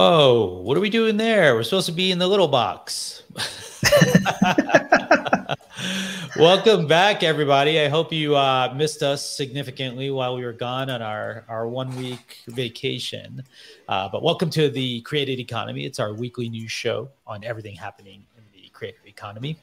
[0.00, 1.54] Whoa, what are we doing there?
[1.54, 3.22] We're supposed to be in the little box.
[6.38, 7.78] Welcome back, everybody.
[7.78, 11.94] I hope you uh, missed us significantly while we were gone on our, our one
[11.98, 13.42] week vacation.
[13.90, 15.84] Uh, but welcome to the Created Economy.
[15.84, 19.58] It's our weekly news show on everything happening in the creative economy.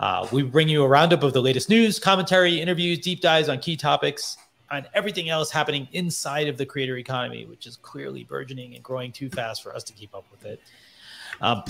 [0.00, 3.60] Uh, we bring you a roundup of the latest news, commentary, interviews, deep dives on
[3.60, 4.36] key topics,
[4.70, 9.12] on everything else happening inside of the creator economy, which is clearly burgeoning and growing
[9.12, 10.60] too fast for us to keep up with it.
[11.40, 11.62] Um,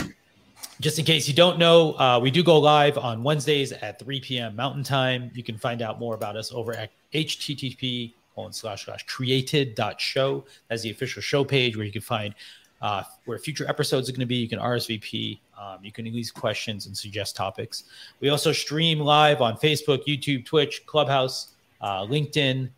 [0.80, 4.20] just in case you don't know, uh, we do go live on Wednesdays at 3
[4.20, 4.56] p.m.
[4.56, 5.30] Mountain Time.
[5.34, 10.44] You can find out more about us over at http colon slash slash created.show.
[10.68, 12.34] That's the official show page where you can find
[12.82, 14.36] uh, where future episodes are going to be.
[14.36, 15.40] You can RSVP.
[15.58, 17.84] Um, you can leave questions and suggest topics.
[18.20, 22.68] We also stream live on Facebook, YouTube, Twitch, Clubhouse, uh, LinkedIn,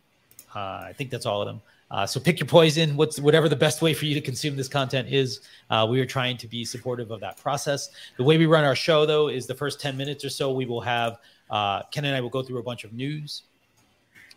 [0.54, 1.60] uh, I think that's all of them.
[1.90, 2.96] Uh, so pick your poison.
[2.96, 5.40] What's whatever the best way for you to consume this content is.
[5.70, 7.90] Uh, we are trying to be supportive of that process.
[8.18, 10.66] The way we run our show, though, is the first ten minutes or so we
[10.66, 11.18] will have
[11.50, 13.42] uh, Ken and I will go through a bunch of news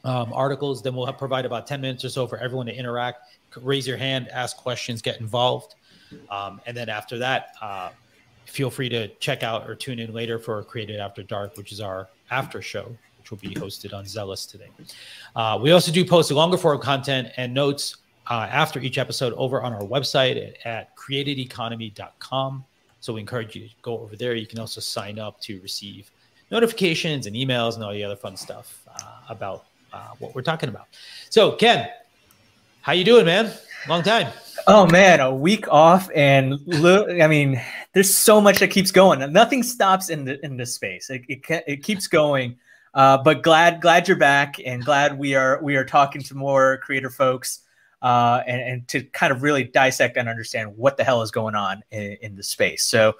[0.06, 0.82] um, articles.
[0.82, 3.24] Then we'll provide about ten minutes or so for everyone to interact,
[3.62, 5.76] raise your hand, ask questions, get involved,
[6.30, 7.90] um, and then after that, uh,
[8.46, 11.82] feel free to check out or tune in later for Created After Dark, which is
[11.82, 12.96] our after show
[13.30, 14.70] will be hosted on Zealous today.
[15.36, 17.98] Uh, we also do post longer form content and notes
[18.30, 22.66] uh, after each episode over on our website at, at createdeconomy.com.
[23.02, 24.36] So we encourage you to go over there.
[24.36, 26.10] You can also sign up to receive
[26.52, 30.70] notifications and emails and all the other fun stuff uh, about uh, what we're talking
[30.70, 30.88] about.
[31.30, 31.90] So Ken,
[32.82, 33.52] how you doing, man?
[33.88, 34.32] Long time.
[34.68, 36.60] Oh man, a week off, and
[37.20, 37.60] I mean,
[37.94, 39.20] there's so much that keeps going.
[39.34, 41.10] Nothing stops in the in this space.
[41.10, 42.58] It, it, it keeps going.
[42.94, 46.78] Uh, but glad glad you're back and glad we are we are talking to more
[46.84, 47.62] creator folks
[48.02, 51.54] uh, and, and, to kind of really dissect and understand what the hell is going
[51.54, 52.84] on in, in the space.
[52.84, 53.14] So,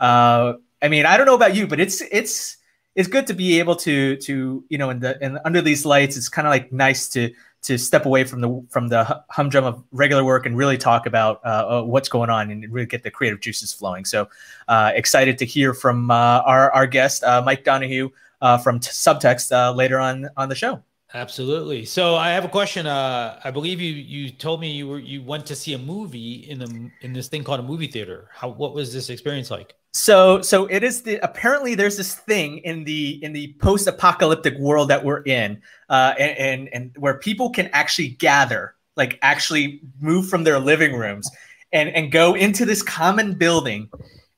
[0.00, 2.56] uh, I mean, I don't know about you, but it's it's
[2.94, 6.16] it's good to be able to to you know in the in under these lights.
[6.16, 9.82] It's kind of like nice to to step away from the from the humdrum of
[9.90, 13.10] regular work and really talk about uh, uh, what's going on and really get the
[13.10, 14.04] creative juices flowing.
[14.04, 14.28] So
[14.68, 18.90] uh, excited to hear from uh, our our guest uh, Mike Donoghue uh, from t-
[18.90, 20.82] subtext uh, later on on the show.
[21.14, 21.86] Absolutely.
[21.86, 22.86] So I have a question.
[22.86, 26.46] Uh, I believe you you told me you were you went to see a movie
[26.50, 28.28] in the in this thing called a movie theater.
[28.32, 29.74] How what was this experience like?
[29.94, 34.58] So so it is the apparently there's this thing in the in the post apocalyptic
[34.58, 39.80] world that we're in, uh, and, and and where people can actually gather, like actually
[40.00, 41.30] move from their living rooms,
[41.72, 43.88] and and go into this common building,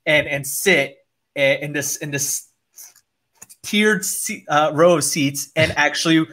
[0.07, 0.99] and and sit
[1.35, 2.50] eh, in this in this
[3.71, 4.05] tiered
[4.49, 6.27] uh, row of seats and actually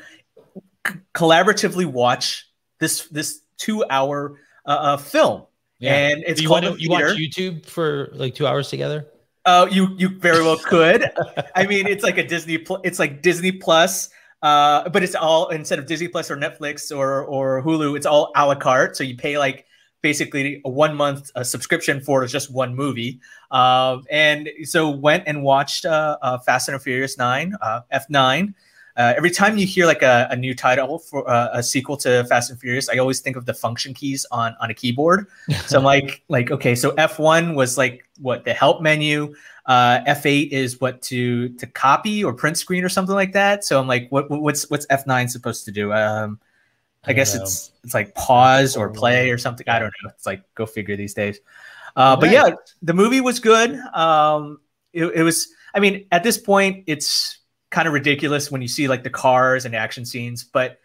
[0.87, 2.49] c- collaboratively watch
[2.79, 5.43] this this two hour uh, uh, film.
[5.79, 5.93] Yeah.
[5.95, 9.05] And it's you, called to, you watch YouTube for like two hours together.
[9.45, 11.05] Oh, uh, you you very well could.
[11.55, 12.57] I mean, it's like a Disney.
[12.57, 14.09] Pl- it's like Disney Plus,
[14.41, 18.31] uh, but it's all instead of Disney Plus or Netflix or or Hulu, it's all
[18.35, 18.97] a la carte.
[18.97, 19.67] So you pay like
[20.01, 23.19] basically a one month uh, subscription for just one movie.
[23.51, 28.53] Uh, and so went and watched uh, uh Fast and Furious 9, uh, F9.
[28.95, 32.49] Uh, every time you hear like a, a new title for a sequel to Fast
[32.49, 35.27] and Furious, I always think of the function keys on on a keyboard.
[35.67, 39.35] so I'm like, like okay, so F1 was like what the help menu.
[39.69, 43.63] F8 is what to to copy or print screen or something like that.
[43.63, 45.93] So I'm like, what what's what's F9 supposed to do?
[45.93, 46.39] Um,
[47.05, 47.43] I, guess know.
[47.43, 49.67] it's it's like pause or play or something.
[49.69, 50.09] I don't know.
[50.09, 51.39] It's like go figure these days.
[51.95, 53.75] Uh, but yeah, the movie was good.
[53.93, 54.59] Um,
[54.93, 55.47] it, it, was.
[55.73, 59.65] I mean, at this point, it's kind of ridiculous when you see like the cars
[59.65, 60.43] and action scenes.
[60.43, 60.79] But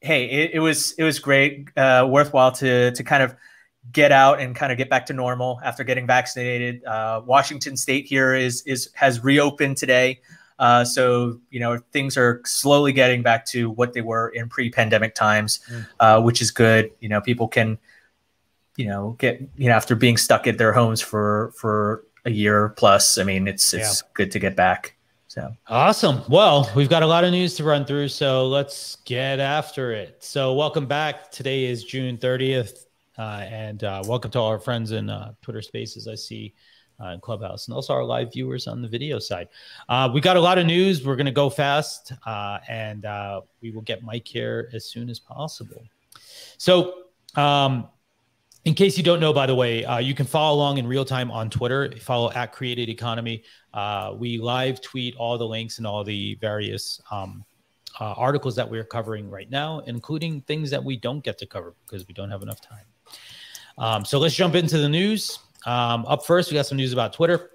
[0.00, 3.34] hey, it, it was it was great, uh, worthwhile to to kind of
[3.92, 6.84] get out and kind of get back to normal after getting vaccinated.
[6.84, 10.20] Uh, Washington State here is is has reopened today.
[10.58, 15.14] Uh, so you know things are slowly getting back to what they were in pre-pandemic
[15.14, 15.86] times, mm.
[16.00, 16.90] uh, which is good.
[17.00, 17.78] You know, people can,
[18.76, 22.70] you know, get you know after being stuck at their homes for for a year
[22.70, 23.18] plus.
[23.18, 24.08] I mean, it's it's yeah.
[24.14, 24.96] good to get back.
[25.26, 26.22] So awesome.
[26.28, 30.22] Well, we've got a lot of news to run through, so let's get after it.
[30.22, 31.32] So welcome back.
[31.32, 32.86] Today is June thirtieth,
[33.18, 36.06] uh, and uh, welcome to all our friends in uh, Twitter Spaces.
[36.06, 36.54] I see
[37.00, 39.48] uh, Clubhouse, and also our live viewers on the video side.
[39.88, 41.04] Uh, we got a lot of news.
[41.04, 45.10] We're going to go fast, uh, and uh, we will get Mike here as soon
[45.10, 45.82] as possible.
[46.58, 46.94] So,
[47.36, 47.88] um,
[48.64, 51.04] in case you don't know, by the way, uh, you can follow along in real
[51.04, 51.92] time on Twitter.
[52.00, 53.42] Follow at Created Economy.
[53.74, 57.44] Uh, we live tweet all the links and all the various um,
[58.00, 62.08] articles that we're covering right now, including things that we don't get to cover because
[62.08, 62.86] we don't have enough time.
[63.76, 65.40] Um, so let's jump into the news.
[65.66, 67.50] Um, up first, we got some news about Twitter.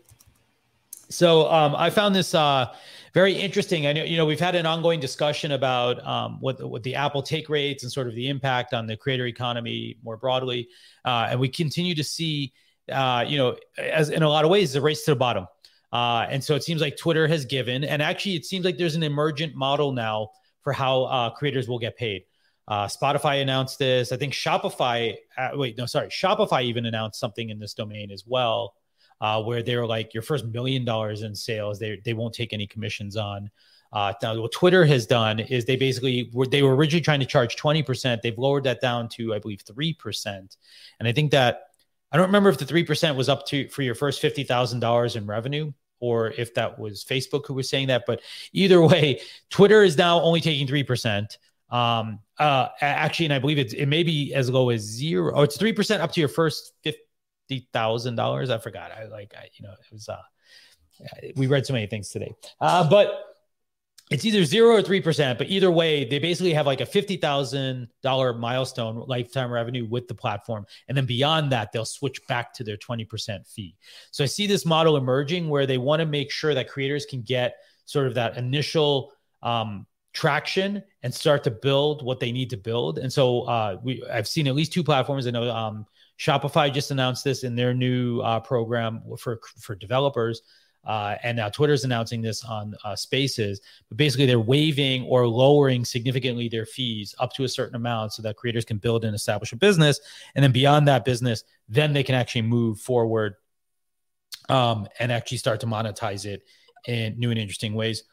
[1.09, 2.73] So um, I found this uh,
[3.13, 3.87] very interesting.
[3.87, 7.23] I know you know we've had an ongoing discussion about um, what what the Apple
[7.23, 10.69] take rates and sort of the impact on the creator economy more broadly,
[11.05, 12.53] uh, and we continue to see
[12.91, 15.47] uh, you know as in a lot of ways the race to the bottom.
[15.91, 18.95] Uh, and so it seems like Twitter has given, and actually it seems like there's
[18.95, 20.29] an emergent model now
[20.61, 22.23] for how uh, creators will get paid.
[22.69, 24.11] Uh, Spotify announced this.
[24.11, 25.15] I think Shopify.
[25.35, 26.07] Uh, wait, no, sorry.
[26.09, 28.75] Shopify even announced something in this domain as well,
[29.19, 32.53] uh, where they were like, your first million dollars in sales, they they won't take
[32.53, 33.49] any commissions on.
[33.91, 37.25] Uh, now, what Twitter has done is they basically were they were originally trying to
[37.25, 38.21] charge twenty percent.
[38.21, 40.57] They've lowered that down to I believe three percent,
[40.99, 41.63] and I think that
[42.11, 44.81] I don't remember if the three percent was up to for your first fifty thousand
[44.81, 48.03] dollars in revenue or if that was Facebook who was saying that.
[48.05, 48.21] But
[48.53, 51.39] either way, Twitter is now only taking three percent.
[51.69, 55.33] Um, uh, actually, and I believe it's it may be as low as zero.
[55.35, 58.49] Oh, it's three percent up to your first fifty thousand dollars.
[58.49, 58.91] I forgot.
[58.91, 60.09] I like, I, you know, it was.
[60.09, 60.17] Uh,
[61.35, 63.23] we read so many things today, uh, but
[64.09, 65.37] it's either zero or three percent.
[65.37, 70.07] But either way, they basically have like a fifty thousand dollar milestone lifetime revenue with
[70.07, 73.75] the platform, and then beyond that, they'll switch back to their twenty percent fee.
[74.11, 77.21] So I see this model emerging where they want to make sure that creators can
[77.21, 77.55] get
[77.85, 82.97] sort of that initial um, traction and start to build what they need to build.
[82.97, 85.27] And so uh, we I've seen at least two platforms.
[85.27, 85.85] I know um,
[86.17, 90.41] Shopify just announced this in their new uh, program for for developers.
[90.85, 93.59] Uh, and now Twitter's announcing this on uh, Spaces,
[93.89, 98.21] but basically they're waiving or lowering significantly their fees up to a certain amount so
[98.21, 99.99] that creators can build and establish a business,
[100.35, 103.35] and then beyond that business, then they can actually move forward
[104.47, 106.43] um, and actually start to monetize it
[106.87, 108.05] in new and interesting ways.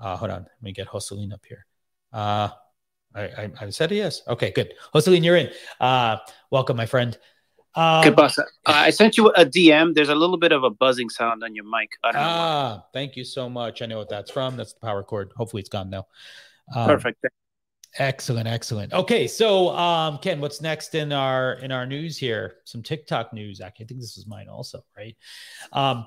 [0.00, 1.66] Uh, hold on, let me get Jocelyn up here.
[2.12, 2.48] Uh,
[3.14, 4.22] I, I, I said yes.
[4.26, 4.74] Okay, good.
[4.92, 5.50] Jocelyn, you're in.
[5.80, 6.16] Uh,
[6.50, 7.16] welcome, my friend.
[7.76, 8.38] Um, good boss.
[8.38, 9.94] Uh, I sent you a DM.
[9.94, 11.90] There's a little bit of a buzzing sound on your mic.
[12.04, 13.82] Ah, thank you so much.
[13.82, 14.56] I know what that's from.
[14.56, 15.32] That's the power cord.
[15.36, 16.06] Hopefully, it's gone now.
[16.74, 17.24] Um, Perfect.
[17.98, 18.92] Excellent, excellent.
[18.92, 22.56] Okay, so um, Ken, what's next in our in our news here?
[22.64, 23.60] Some TikTok news.
[23.60, 25.16] Actually, I think this is mine also, right?
[25.72, 26.06] Um,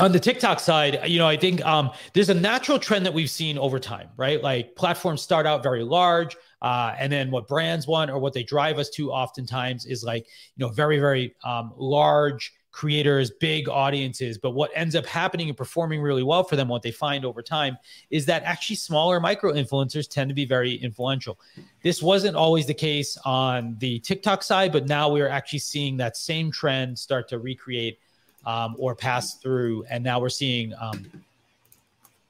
[0.00, 3.30] on the TikTok side, you know, I think um, there's a natural trend that we've
[3.30, 4.42] seen over time, right?
[4.42, 8.42] Like platforms start out very large, uh, and then what brands want or what they
[8.42, 10.26] drive us to oftentimes is like,
[10.56, 14.36] you know, very, very um, large creators, big audiences.
[14.36, 17.40] But what ends up happening and performing really well for them, what they find over
[17.40, 17.78] time,
[18.10, 21.38] is that actually smaller micro influencers tend to be very influential.
[21.84, 26.16] This wasn't always the case on the TikTok side, but now we're actually seeing that
[26.16, 28.00] same trend start to recreate
[28.46, 29.84] um, or pass through.
[29.90, 30.72] And now we're seeing.
[30.80, 31.06] Um,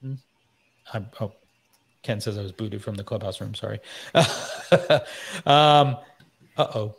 [0.01, 0.13] hmm?
[1.19, 1.33] oh,
[2.03, 3.55] Ken says I was booted from the clubhouse room.
[3.55, 3.79] Sorry.
[5.45, 5.97] um,
[6.57, 6.95] uh oh.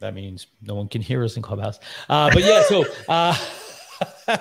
[0.00, 1.78] That means no one can hear us in clubhouse.
[2.08, 2.84] Uh, but yeah, so.
[3.08, 3.36] Uh,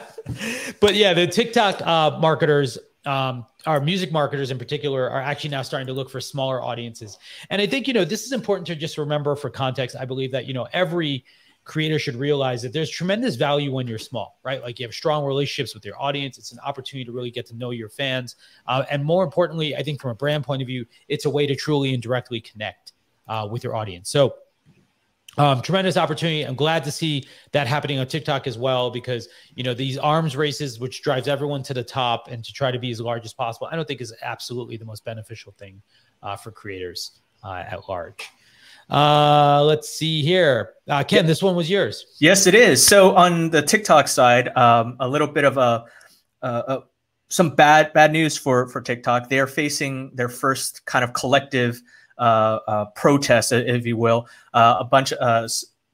[0.79, 5.61] but yeah, the TikTok uh, marketers um, our music marketers in particular are actually now
[5.61, 7.17] starting to look for smaller audiences.
[7.49, 9.95] And I think, you know, this is important to just remember for context.
[9.99, 11.25] I believe that, you know, every
[11.63, 14.61] creators should realize that there's tremendous value when you're small, right?
[14.61, 16.37] Like you have strong relationships with your audience.
[16.37, 18.35] It's an opportunity to really get to know your fans.
[18.67, 21.47] Uh, and more importantly, I think from a brand point of view, it's a way
[21.47, 22.93] to truly and directly connect
[23.27, 24.09] uh, with your audience.
[24.09, 24.35] So,
[25.37, 26.43] um, tremendous opportunity.
[26.43, 30.35] I'm glad to see that happening on TikTok as well because you know these arms
[30.35, 33.33] races, which drives everyone to the top and to try to be as large as
[33.33, 35.81] possible, I don't think is absolutely the most beneficial thing
[36.21, 38.29] uh, for creators uh, at large.
[38.93, 40.73] Uh, let's see here.
[40.87, 42.05] Uh, Ken, this one was yours.
[42.19, 42.85] Yes, it is.
[42.85, 45.85] So on the TikTok side, um, a little bit of a,
[46.43, 46.81] uh,
[47.29, 49.29] some bad bad news for for TikTok.
[49.29, 51.81] They are facing their first kind of collective
[52.19, 54.27] uh, uh, protest, if you will.
[54.53, 55.47] Uh, a bunch, uh,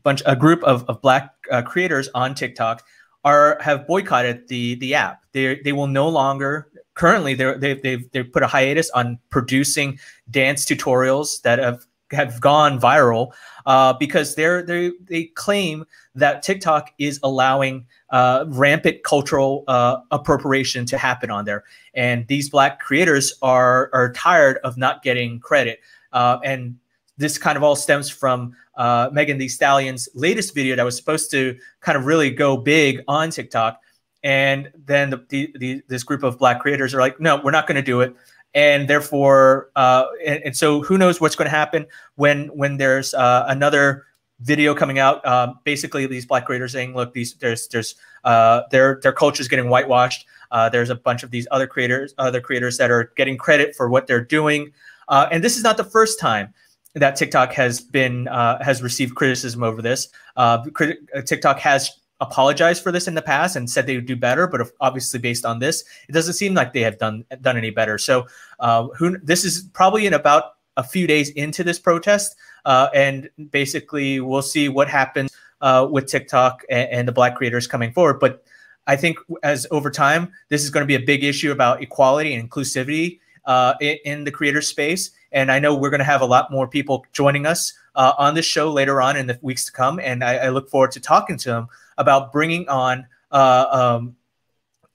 [0.04, 2.84] bunch, a group of, of black uh, creators on TikTok
[3.24, 5.24] are have boycotted the the app.
[5.32, 6.68] They they will no longer.
[6.96, 9.98] Currently, they're, they've they've they've put a hiatus on producing
[10.30, 13.34] dance tutorials that have have gone viral
[13.66, 15.86] uh, because they're they they claim
[16.16, 21.64] that TikTok is allowing uh, rampant cultural uh, appropriation to happen on there,
[21.94, 25.80] and these black creators are are tired of not getting credit.
[26.12, 26.78] Uh, and
[27.18, 31.30] this kind of all stems from uh, Megan Thee Stallion's latest video that was supposed
[31.32, 33.80] to kind of really go big on TikTok,
[34.24, 37.68] and then the, the, the this group of black creators are like, no, we're not
[37.68, 38.16] going to do it
[38.54, 43.14] and therefore, uh, and, and, so who knows what's going to happen when when there's
[43.14, 44.06] uh, another
[44.42, 45.26] video coming out.
[45.26, 49.48] Uh, basically, these black creators saying, "Look, these there's there's uh, their their culture is
[49.48, 50.26] getting whitewashed.
[50.52, 53.90] Uh, there's a bunch of these other creators, other creators that are getting credit for
[53.90, 54.72] what they're doing,
[55.10, 56.54] uh, and this is not the first time."
[56.96, 60.10] that TikTok has been uh, has received criticism over this.
[60.36, 64.06] Uh, crit- uh, TikTok has apologized for this in the past and said they would
[64.06, 67.58] do better, but obviously based on this, it doesn't seem like they have done done
[67.58, 67.98] any better.
[67.98, 68.28] So,
[68.60, 72.36] uh, who this is probably in about a few days into this protest,
[72.66, 77.68] uh, and basically we'll see what happens uh, with TikTok and, and the Black creators
[77.68, 78.20] coming forward.
[78.20, 78.44] But
[78.88, 82.34] I think as over time, this is going to be a big issue about equality
[82.34, 85.12] and inclusivity uh, in, in, the creator space.
[85.32, 88.34] And I know we're going to have a lot more people joining us uh, on
[88.34, 90.00] this show later on in the weeks to come.
[90.00, 91.68] And I, I look forward to talking to them
[92.00, 94.16] about bringing on uh, um,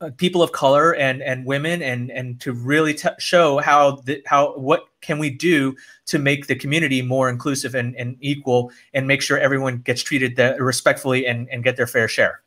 [0.01, 4.21] uh, people of color and and women and and to really t- show how the,
[4.27, 9.07] how what can we do to make the community more inclusive and, and equal and
[9.07, 12.43] make sure everyone gets treated respectfully and, and get their fair share.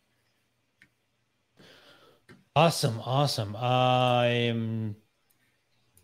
[2.56, 3.56] Awesome awesome.
[3.56, 4.98] I'm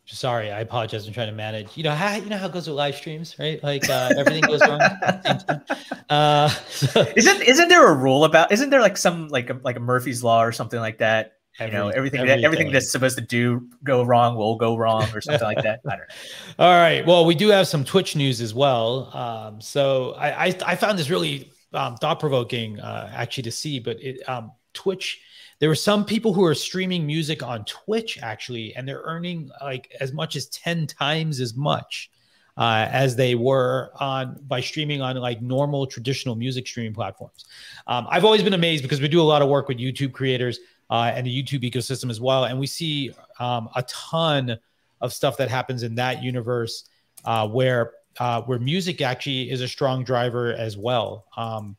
[0.06, 1.78] sorry i apologize i'm trying to manage.
[1.78, 3.64] You know how you know how it goes with live streams right?
[3.64, 4.82] Like uh, everything goes wrong
[6.10, 7.06] uh, so.
[7.16, 10.24] isn't isn't there a rule about isn't there like some like a, like a murphy's
[10.24, 11.34] law or something like that?
[11.60, 12.42] You know everything everything.
[12.42, 12.72] that everything.
[12.72, 15.82] that's supposed to do go wrong will go wrong or something like that?
[15.88, 16.06] I don't know.
[16.66, 19.16] All right well we do have some twitch news as well.
[19.16, 24.02] Um, so I, I, I found this really um, thought-provoking uh, actually to see but
[24.02, 25.22] it um, twitch
[25.64, 29.96] there were some people who are streaming music on Twitch actually, and they're earning like
[30.02, 32.12] as much as 10 times as much
[32.58, 37.46] uh, as they were on by streaming on like normal traditional music streaming platforms.
[37.88, 40.60] Um, I've always been amazed because we do a lot of work with YouTube creators
[40.90, 44.60] uh, and the YouTube ecosystem as well, and we see um, a ton
[45.00, 46.90] of stuff that happens in that universe
[47.24, 51.78] uh, where uh, where music actually is a strong driver as well um,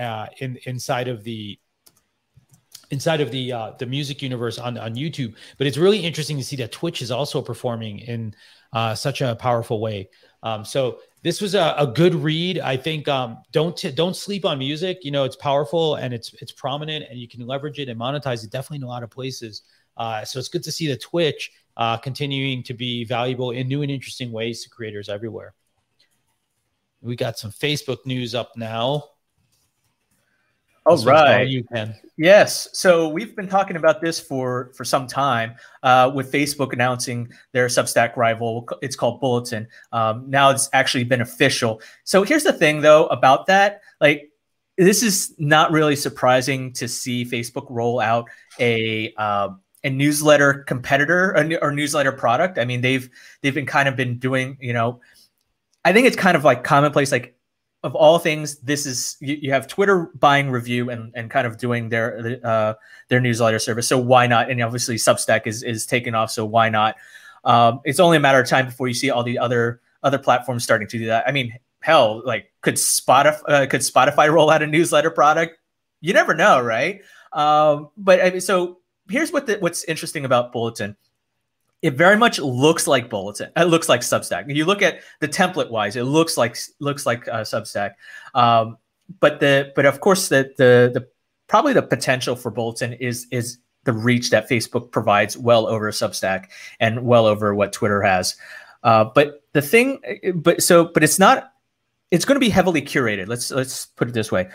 [0.00, 1.58] uh, in inside of the
[2.90, 5.34] inside of the uh, the music universe on on YouTube.
[5.58, 8.34] But it's really interesting to see that Twitch is also performing in
[8.72, 10.08] uh, such a powerful way.
[10.42, 12.60] Um, so this was a, a good read.
[12.60, 15.04] I think um, don't t- don't sleep on music.
[15.04, 18.44] You know, it's powerful and it's it's prominent, and you can leverage it and monetize
[18.44, 19.62] it definitely in a lot of places.
[19.96, 23.82] Uh, so it's good to see the Twitch uh, continuing to be valuable in new
[23.82, 25.54] and interesting ways to creators everywhere.
[27.00, 29.04] We got some Facebook news up now.
[30.86, 31.48] All right.
[31.48, 31.96] You can.
[32.16, 32.68] Yes.
[32.72, 37.66] So we've been talking about this for for some time uh, with Facebook announcing their
[37.66, 38.68] Substack rival.
[38.82, 39.66] It's called Bulletin.
[39.92, 41.82] Um, now it's actually been official.
[42.04, 43.80] So here's the thing, though, about that.
[44.00, 44.30] Like,
[44.78, 48.28] this is not really surprising to see Facebook roll out
[48.60, 49.48] a uh,
[49.82, 52.58] a newsletter competitor or newsletter product.
[52.58, 53.08] I mean, they've
[53.42, 54.56] they've been kind of been doing.
[54.60, 55.00] You know,
[55.84, 57.10] I think it's kind of like commonplace.
[57.12, 57.35] Like
[57.86, 61.56] of all things, this is you, you, have Twitter buying Revue and, and kind of
[61.56, 62.74] doing their uh,
[63.06, 63.86] their newsletter service.
[63.86, 64.50] So why not?
[64.50, 66.32] And obviously Substack is is taking off.
[66.32, 66.96] So why not?
[67.44, 70.64] Um, it's only a matter of time before you see all the other other platforms
[70.64, 71.28] starting to do that.
[71.28, 75.56] I mean, hell, like could Spotify uh, could Spotify roll out a newsletter product?
[76.00, 77.02] You never know, right?
[77.32, 80.96] Um, but I mean, so here's what the, what's interesting about Bulletin
[81.82, 83.50] it very much looks like bulletin.
[83.56, 84.54] It looks like substack.
[84.54, 87.92] You look at the template wise it looks like looks like uh, substack.
[88.34, 88.78] Um,
[89.20, 91.08] but the but of course the, the the
[91.48, 96.46] probably the potential for bulletin is is the reach that facebook provides well over substack
[96.80, 98.36] and well over what twitter has.
[98.82, 100.00] Uh, but the thing
[100.34, 101.52] but so but it's not
[102.10, 103.28] it's going to be heavily curated.
[103.28, 104.48] Let's let's put it this way.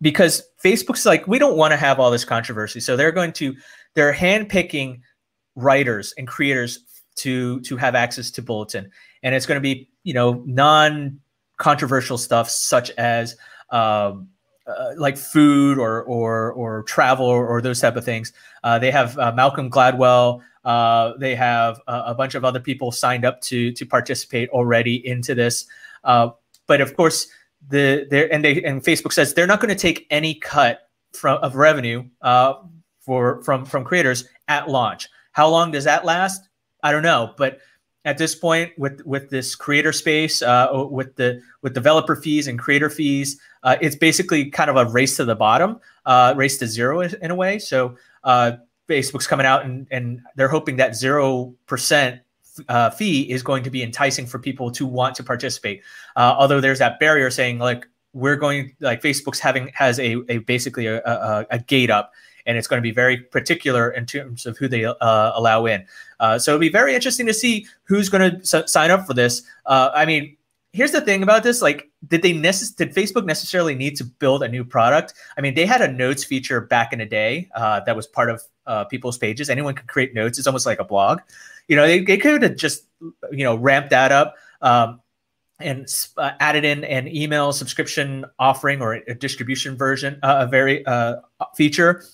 [0.00, 2.80] Because facebook's like we don't want to have all this controversy.
[2.80, 3.54] So they're going to
[3.94, 5.00] they're handpicking
[5.58, 6.84] writers and creators
[7.16, 8.90] to to have access to bulletin.
[9.22, 11.20] And it's going to be you know non
[11.56, 13.36] controversial stuff such as
[13.70, 14.28] um,
[14.66, 18.32] uh, like food or or or travel or, or those type of things.
[18.62, 20.40] Uh, they have uh, malcolm gladwell.
[20.64, 25.06] Uh, they have a, a, bunch of other people signed up to to participate already
[25.06, 25.66] into this.
[26.04, 26.30] Uh,
[26.66, 27.26] but of course
[27.68, 31.38] the there and they and facebook says they're not going to take any cut from
[31.38, 32.54] of revenue uh,
[33.00, 36.48] for from from creators at launch how long does that last?
[36.82, 37.60] I don't know, but
[38.04, 42.58] at this point, with with this creator space, uh, with the with developer fees and
[42.58, 46.66] creator fees, uh, it's basically kind of a race to the bottom, uh, race to
[46.66, 47.60] zero in a way.
[47.60, 48.52] So uh,
[48.88, 52.20] Facebook's coming out and and they're hoping that zero percent
[52.68, 55.82] uh, fee is going to be enticing for people to want to participate.
[56.16, 60.38] Uh, although there's that barrier saying like we're going like Facebook's having has a, a
[60.38, 62.10] basically a, a, a gate up
[62.48, 65.84] and it's going to be very particular in terms of who they uh, allow in.
[66.18, 69.14] Uh, so it'll be very interesting to see who's going to s- sign up for
[69.14, 69.42] this.
[69.66, 70.34] Uh, I mean,
[70.72, 74.42] here's the thing about this: like, did they necess- did Facebook necessarily need to build
[74.42, 75.12] a new product?
[75.36, 78.30] I mean, they had a notes feature back in the day uh, that was part
[78.30, 79.50] of uh, people's pages.
[79.50, 80.38] Anyone could create notes.
[80.38, 81.20] It's almost like a blog.
[81.68, 82.86] You know, they, they could have just
[83.30, 84.36] you know ramped that up.
[84.62, 85.00] Um,
[85.60, 90.86] and uh, added in an email subscription offering or a, distribution version, uh, a very
[90.86, 91.16] uh,
[91.56, 92.04] feature,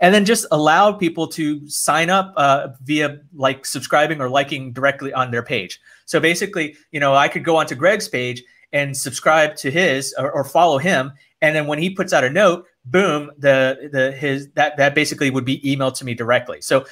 [0.00, 5.12] and then just allowed people to sign up uh, via like subscribing or liking directly
[5.12, 5.80] on their page.
[6.04, 10.30] So basically, you know, I could go onto Greg's page and subscribe to his or,
[10.30, 14.48] or follow him, and then when he puts out a note, boom, the the his
[14.50, 16.60] that that basically would be emailed to me directly.
[16.60, 16.84] So,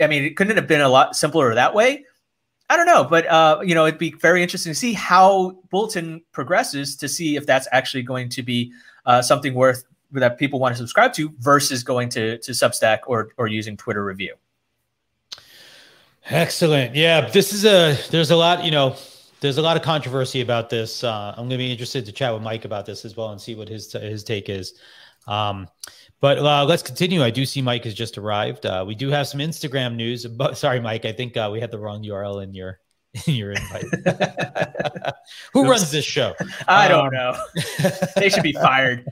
[0.00, 2.04] I mean, it couldn't have been a lot simpler that way
[2.68, 6.22] I don't know, but uh, you know, it'd be very interesting to see how Bulletin
[6.32, 8.72] progresses to see if that's actually going to be
[9.04, 9.84] uh, something worth
[10.20, 14.04] that people want to subscribe to versus going to to Substack or or using Twitter
[14.04, 14.34] Revue.
[16.28, 16.94] Excellent.
[16.94, 18.96] Yeah, this is a there's a lot, you know,
[19.40, 21.04] there's a lot of controversy about this.
[21.04, 23.40] Uh, I'm going to be interested to chat with Mike about this as well and
[23.40, 24.74] see what his his take is.
[25.26, 25.68] Um,
[26.20, 27.22] but uh, let's continue.
[27.22, 28.66] I do see Mike has just arrived.
[28.66, 30.26] Uh, we do have some Instagram news.
[30.26, 32.80] But sorry, Mike, I think uh, we had the wrong URL in your
[33.26, 33.84] in your invite.
[35.52, 36.34] Who runs this show?
[36.68, 37.36] I don't um, know.
[38.16, 39.06] they should be fired.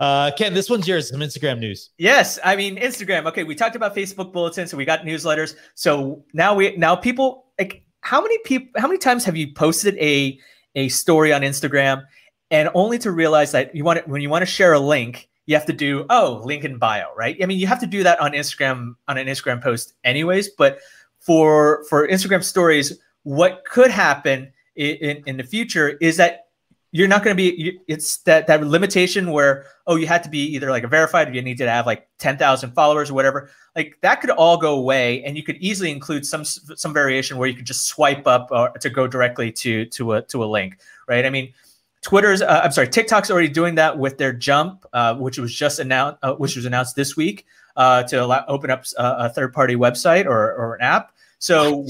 [0.00, 1.10] Uh, Ken, this one's yours.
[1.10, 1.90] Some Instagram news.
[1.98, 3.26] Yes, I mean Instagram.
[3.26, 5.54] Okay, we talked about Facebook bulletins, so we got newsletters.
[5.74, 8.68] So now we now people like how many people?
[8.80, 10.38] How many times have you posted a
[10.74, 12.04] a story on Instagram
[12.50, 15.28] and only to realize that you want it when you want to share a link
[15.46, 18.02] you have to do oh link in bio right i mean you have to do
[18.02, 20.78] that on instagram on an instagram post anyways but
[21.20, 26.46] for for instagram stories what could happen in, in, in the future is that
[26.90, 30.38] you're not going to be it's that that limitation where oh you had to be
[30.54, 33.50] either like a verified or you need to have like 10,000 followers or whatever.
[33.76, 37.48] Like that could all go away and you could easily include some some variation where
[37.48, 40.78] you could just swipe up or to go directly to to a to a link
[41.06, 41.26] right?
[41.26, 41.52] I mean
[42.00, 45.78] Twitter's, uh, I'm sorry, TikTok's already doing that with their Jump, uh, which was just
[45.78, 47.44] announced, uh, which was announced this week
[47.76, 51.12] uh, to allow, open up uh, a third-party website or, or an app.
[51.38, 51.86] So,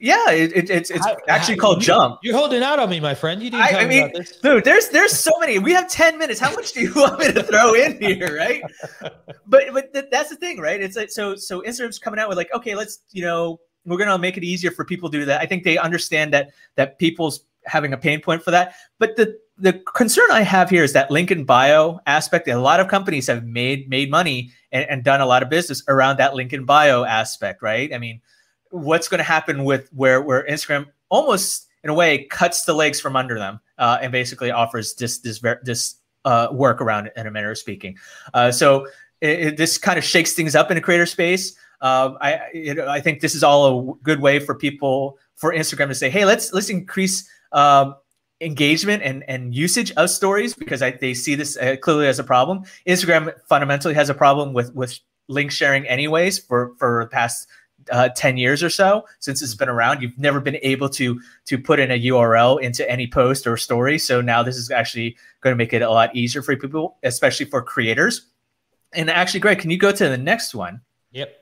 [0.00, 2.20] yeah, it, it, it's it's how, actually how, called you, Jump.
[2.22, 3.42] You're holding out on me, my friend.
[3.42, 4.10] You didn't I, I mean,
[4.42, 5.58] dude, there's there's so many.
[5.58, 6.40] We have ten minutes.
[6.40, 8.62] How much do you want me to throw in here, right?
[9.46, 10.80] But but th- that's the thing, right?
[10.80, 14.16] It's like so so Instagram's coming out with like, okay, let's you know we're gonna
[14.16, 15.42] make it easier for people to do that.
[15.42, 18.74] I think they understand that that people's having a pain point for that.
[18.98, 22.48] But the the concern I have here is that link in bio aspect.
[22.48, 25.82] A lot of companies have made made money and, and done a lot of business
[25.88, 27.92] around that link in bio aspect, right?
[27.92, 28.22] I mean,
[28.70, 33.00] what's going to happen with where where Instagram almost in a way cuts the legs
[33.00, 37.30] from under them uh, and basically offers this this this uh, work around in a
[37.30, 37.96] manner of speaking.
[38.34, 38.86] Uh, so
[39.20, 41.56] it, it, this kind of shakes things up in a creator space.
[41.80, 45.88] Uh, I it, I think this is all a good way for people for Instagram
[45.88, 47.94] to say, hey, let's let's increase um,
[48.40, 52.24] engagement and, and usage of stories because I, they see this uh, clearly as a
[52.24, 52.64] problem.
[52.86, 57.48] Instagram fundamentally has a problem with with link sharing anyways for for the past
[57.90, 60.02] uh, 10 years or so since it's been around.
[60.02, 63.98] You've never been able to to put in a url into any post or story.
[63.98, 67.46] So now this is actually going to make it a lot easier for people especially
[67.46, 68.26] for creators.
[68.92, 70.80] And actually greg can you go to the next one?
[71.12, 71.36] Yep.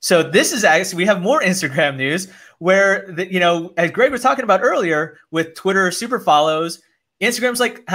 [0.00, 4.12] So this is actually we have more Instagram news where the, you know as Greg
[4.12, 6.80] was talking about earlier with Twitter super follows,
[7.20, 7.88] Instagram's like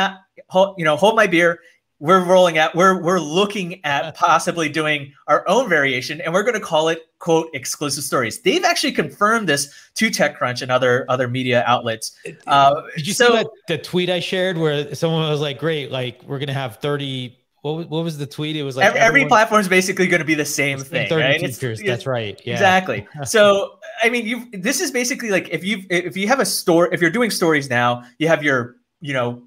[0.78, 1.60] you know hold my beer.
[2.04, 2.76] We're rolling out.
[2.76, 7.00] We're we're looking at possibly doing our own variation, and we're going to call it
[7.20, 8.42] quote exclusive stories.
[8.42, 12.12] They've actually confirmed this to TechCrunch and other other media outlets.
[12.46, 15.92] Uh, Did you so, see that the tweet I shared where someone was like, "Great,
[15.92, 18.58] like we're going to have thirty what, what was the tweet?
[18.58, 21.40] It was like every, platform is basically going to be the same thing, right?
[21.40, 22.38] Features, that's right.
[22.46, 22.56] Yeah.
[22.56, 23.08] Exactly.
[23.24, 26.94] so, I mean, you this is basically like if you if you have a store,
[26.94, 29.44] if you're doing stories now, you have your you know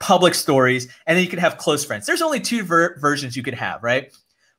[0.00, 2.06] public stories, and then you can have close friends.
[2.06, 4.12] There's only two ver- versions you could have, right?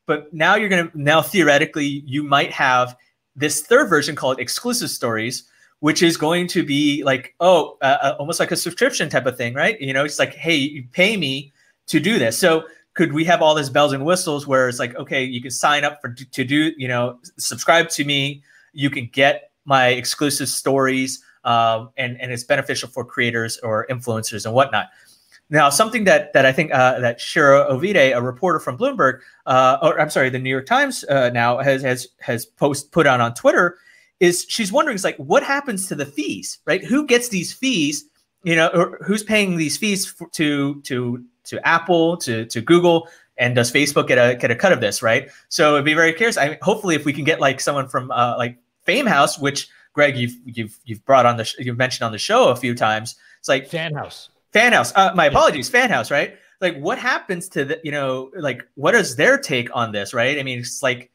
[0.06, 2.96] But now you're gonna now theoretically you might have
[3.36, 5.44] this third version called exclusive stories,
[5.80, 9.38] which is going to be like oh uh, uh almost like a subscription type of
[9.38, 9.80] thing, right?
[9.80, 11.54] You know, it's like hey, you pay me
[11.88, 12.38] to do this.
[12.38, 12.66] So
[13.00, 15.86] could we have all this bells and whistles where it's like okay you can sign
[15.86, 21.24] up for to do you know subscribe to me you can get my exclusive stories
[21.46, 24.90] um, and and it's beneficial for creators or influencers and whatnot
[25.50, 29.78] now something that that i think uh, that shira ovide a reporter from bloomberg uh,
[29.82, 33.22] or i'm sorry the new york times uh, now has has has post put on
[33.22, 33.78] on twitter
[34.20, 38.06] is she's wondering it's like what happens to the fees right who gets these fees
[38.44, 43.56] you know who's paying these fees for, to to to Apple, to to Google, and
[43.56, 45.30] does Facebook get a get a cut of this, right?
[45.50, 46.38] So it'd be very curious.
[46.38, 48.58] I hopefully if we can get like someone from uh, like
[48.88, 52.50] FameHouse, which Greg you've you've you've brought on the sh- you've mentioned on the show
[52.50, 53.16] a few times.
[53.40, 53.70] It's like
[54.54, 54.72] FanHouse.
[54.72, 54.92] FanHouse.
[54.96, 56.36] Uh, my apologies, FanHouse, right?
[56.62, 60.38] Like what happens to the you know like what is their take on this, right?
[60.38, 61.12] I mean, it's like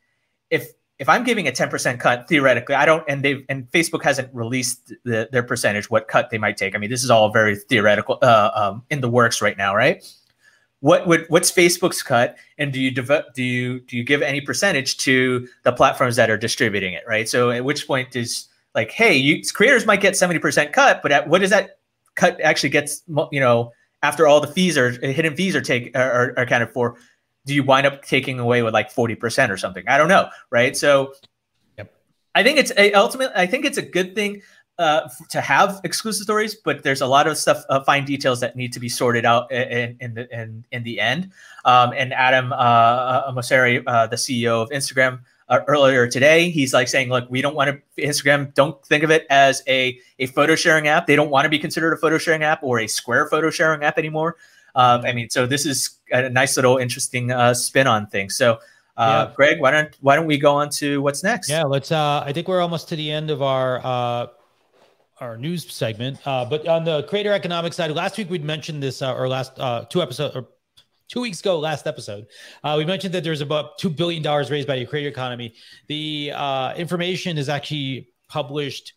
[0.51, 4.33] if if I'm giving a 10% cut theoretically, I don't, and they've, and Facebook hasn't
[4.33, 6.75] released the, their percentage, what cut they might take.
[6.75, 10.05] I mean, this is all very theoretical, uh, um, in the works right now, right?
[10.81, 14.43] What would what's Facebook's cut, and do you dev- do you do you give any
[14.43, 17.27] percentage to the platforms that are distributing it, right?
[17.27, 21.27] So at which point is like, hey, you creators might get 70% cut, but at,
[21.27, 21.79] what does that
[22.15, 23.73] cut actually gets, you know,
[24.03, 26.97] after all the fees are hidden fees are take are, are accounted for?
[27.47, 29.87] do you wind up taking away with like 40% or something?
[29.87, 30.29] I don't know.
[30.51, 30.77] Right.
[30.77, 31.15] So
[31.77, 31.93] yep.
[32.35, 34.43] I think it's a, ultimately, I think it's a good thing
[34.79, 38.57] uh, to have exclusive stories, but there's a lot of stuff, uh, fine details that
[38.57, 41.31] need to be sorted out in, in the in, in the end.
[41.65, 46.73] Um, and Adam uh, uh Mosseri, uh, the CEO of Instagram, uh, earlier today, he's
[46.73, 48.55] like saying, "Look, we don't want to Instagram.
[48.55, 51.07] Don't think of it as a a photo sharing app.
[51.07, 53.83] They don't want to be considered a photo sharing app or a Square photo sharing
[53.83, 54.37] app anymore.
[54.75, 58.37] Um, I mean, so this is a nice little interesting uh, spin on things.
[58.37, 58.59] So,
[58.97, 59.35] uh, yeah.
[59.35, 61.49] Greg, why don't why don't we go on to what's next?
[61.49, 61.93] Yeah, let's.
[61.93, 64.27] Uh, I think we're almost to the end of our uh,
[65.21, 66.19] our news segment.
[66.27, 69.59] Uh, but on the creator economic side, last week we'd mentioned this, uh, or last
[69.59, 70.49] uh, two episodes, or
[71.15, 72.27] two weeks ago, last episode,
[72.65, 75.55] uh, we mentioned that there's about two billion dollars raised by the creator economy.
[75.87, 78.95] The uh, information is actually published,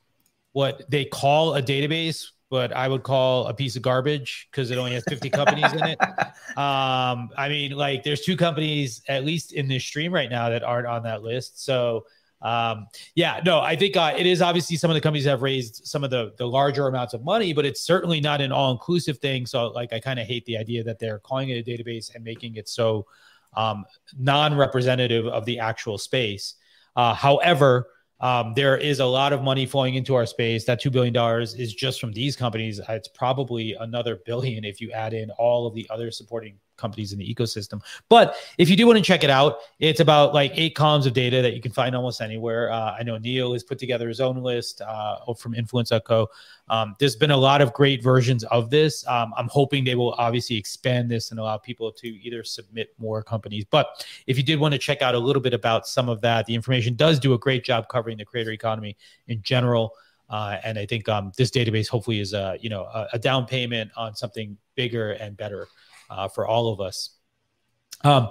[0.52, 4.80] what they call a database, but I would call a piece of garbage because it
[4.80, 6.00] only has 50 companies in it.
[6.58, 10.64] Um, I mean, like there's two companies at least in this stream right now that
[10.64, 11.64] aren't on that list.
[11.64, 12.06] So
[12.42, 15.82] um, yeah, no, I think uh, it is obviously some of the companies have raised
[15.86, 19.18] some of the the larger amounts of money, but it's certainly not an all inclusive
[19.18, 19.46] thing.
[19.46, 22.24] So like I kind of hate the idea that they're calling it a database and
[22.24, 23.06] making it so
[23.56, 23.86] um,
[24.18, 26.56] non representative of the actual space.
[26.96, 27.88] Uh, however,
[28.20, 30.66] um, there is a lot of money flowing into our space.
[30.66, 32.82] That $2 billion is just from these companies.
[32.90, 37.20] It's probably another billion if you add in all of the other supporting companies in
[37.20, 37.82] the ecosystem.
[38.10, 41.14] But if you do want to check it out, it's about like eight columns of
[41.14, 42.72] data that you can find almost anywhere.
[42.72, 46.30] Uh, I know Neil has put together his own list uh, from Influence.co.
[46.70, 49.08] Um, there's been a lot of great versions of this.
[49.08, 53.24] Um, I'm hoping they will obviously expand this and allow people to either submit more
[53.24, 53.66] companies.
[53.70, 56.46] But if you did want to check out a little bit about some of that,
[56.46, 59.94] the information does do a great job covering the creator economy in general.
[60.30, 63.46] Uh, and I think um, this database hopefully is a you know a, a down
[63.46, 65.68] payment on something bigger and better
[66.10, 67.12] uh, for all of us.
[68.04, 68.30] Um,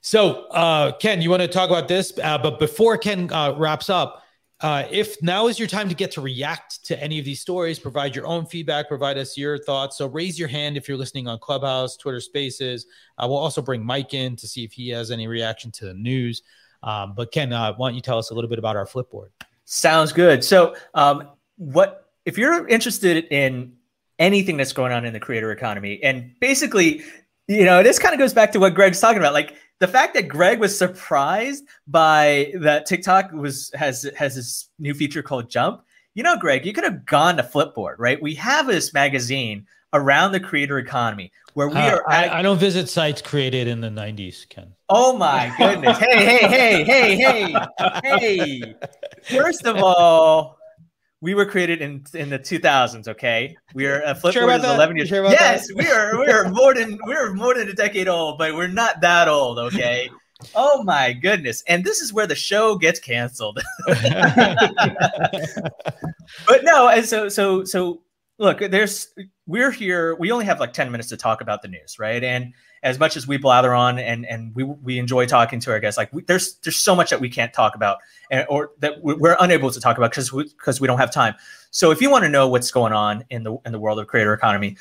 [0.00, 2.12] so, uh, Ken, you want to talk about this?
[2.22, 4.22] Uh, but before Ken uh, wraps up,
[4.60, 7.78] uh, if now is your time to get to react to any of these stories,
[7.78, 9.98] provide your own feedback, provide us your thoughts.
[9.98, 12.86] So raise your hand if you're listening on Clubhouse, Twitter Spaces.
[13.18, 15.94] Uh, we'll also bring Mike in to see if he has any reaction to the
[15.94, 16.42] news.
[16.84, 19.28] Um, but Ken, why don't you tell us a little bit about our Flipboard?
[19.64, 20.42] Sounds good.
[20.42, 23.74] So, um, what if you're interested in
[24.18, 26.00] anything that's going on in the creator economy.
[26.02, 27.02] And basically,
[27.48, 29.32] you know, this kind of goes back to what Greg's talking about.
[29.32, 34.94] Like the fact that Greg was surprised by that TikTok was has has this new
[34.94, 35.82] feature called Jump.
[36.14, 38.20] You know, Greg, you could have gone to Flipboard, right?
[38.20, 42.10] We have this magazine around the creator economy where we uh, are.
[42.10, 44.72] I, I, don't visit sites created in the '90s, Ken.
[44.88, 45.98] Oh my goodness!
[45.98, 48.74] hey, hey, hey, hey, hey, hey!
[49.36, 50.58] First of all,
[51.22, 53.08] we were created in in the 2000s.
[53.08, 55.08] Okay, we are uh, a Flipboard sure is 11 years.
[55.08, 55.76] Sure yes, that?
[55.76, 56.18] we are.
[56.18, 59.28] We are more than we are more than a decade old, but we're not that
[59.28, 59.58] old.
[59.58, 60.10] Okay.
[60.56, 61.62] Oh my goodness!
[61.68, 63.60] And this is where the show gets canceled.
[63.86, 64.02] but
[66.64, 68.02] no, and so so so
[68.38, 69.14] look, there's
[69.46, 70.16] we're here.
[70.16, 72.24] We only have like 10 minutes to talk about the news, right?
[72.24, 72.52] And
[72.82, 75.96] as much as we blather on and and we we enjoy talking to our guests,
[75.96, 77.98] like we, there's there's so much that we can't talk about
[78.30, 81.34] and, or that we're unable to talk about because because we, we don't have time.
[81.70, 84.06] So if you want to know what's going on in the in the world of
[84.08, 84.76] creator economy,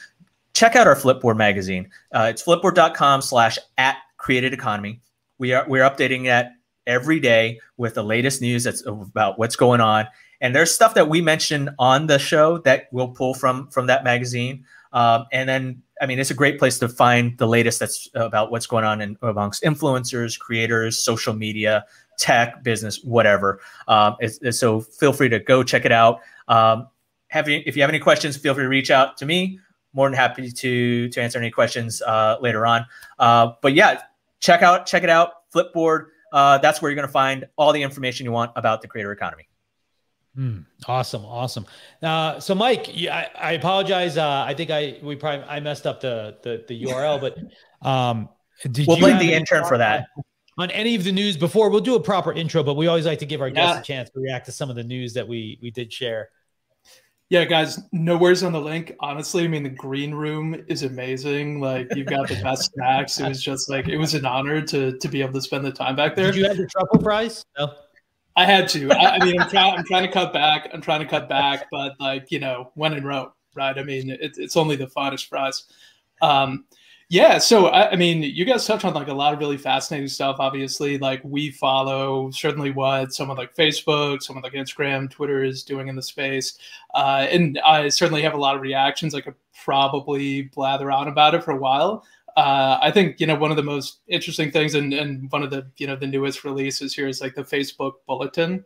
[0.53, 1.89] check out our Flipboard magazine.
[2.11, 5.01] Uh, it's flipboard.com/slash at created economy.
[5.37, 6.53] We are we're updating that
[6.87, 10.07] every day with the latest news that's about what's going on.
[10.41, 14.03] And there's stuff that we mention on the show that we'll pull from from that
[14.03, 14.65] magazine.
[14.91, 18.51] Um, and then I mean, it's a great place to find the latest that's about
[18.51, 21.85] what's going on in, amongst influencers, creators, social media,
[22.17, 23.61] tech, business, whatever.
[23.87, 26.21] Um, it's, it's, so feel free to go check it out.
[26.47, 26.87] Um,
[27.27, 29.59] have you, if you have any questions, feel free to reach out to me.
[29.93, 32.85] More than happy to to answer any questions uh, later on.
[33.19, 34.01] Uh, but yeah,
[34.39, 35.51] check out check it out.
[35.53, 36.07] Flipboard.
[36.31, 39.11] Uh, that's where you're going to find all the information you want about the creator
[39.11, 39.49] economy.
[40.37, 41.65] Mm, awesome, awesome.
[42.01, 44.17] Uh, so, Mike, I, I apologize.
[44.17, 47.37] Uh, I think I we probably I messed up the the, the URL, but
[47.87, 48.29] um,
[48.87, 50.07] we'll blame the intern for that.
[50.57, 53.19] On any of the news before, we'll do a proper intro, but we always like
[53.19, 55.59] to give our guests a chance to react to some of the news that we
[55.61, 56.29] we did share.
[57.29, 58.93] Yeah, guys, no worries on the link.
[58.99, 61.61] Honestly, I mean, the green room is amazing.
[61.61, 63.21] Like, you've got the best snacks.
[63.21, 65.71] It was just like, it was an honor to to be able to spend the
[65.71, 66.27] time back there.
[66.27, 67.45] Did you have the truffle fries?
[67.57, 67.73] No.
[68.35, 68.91] I had to.
[68.91, 69.77] I, I mean, I'm trying.
[69.77, 70.69] I'm trying to cut back.
[70.73, 73.77] I'm trying to cut back, but like you know, when in Rome, right?
[73.77, 75.65] I mean, it, it's only the finest fries.
[76.21, 76.65] Um,
[77.09, 77.39] yeah.
[77.39, 80.37] So I, I, mean, you guys touch on like a lot of really fascinating stuff.
[80.39, 85.89] Obviously, like we follow certainly what someone like Facebook, someone like Instagram, Twitter is doing
[85.89, 86.57] in the space,
[86.93, 89.13] uh, and I certainly have a lot of reactions.
[89.13, 92.05] I could probably blather on about it for a while
[92.37, 95.49] uh, I think you know one of the most interesting things, and, and one of
[95.49, 98.63] the you know the newest releases here is like the Facebook bulletin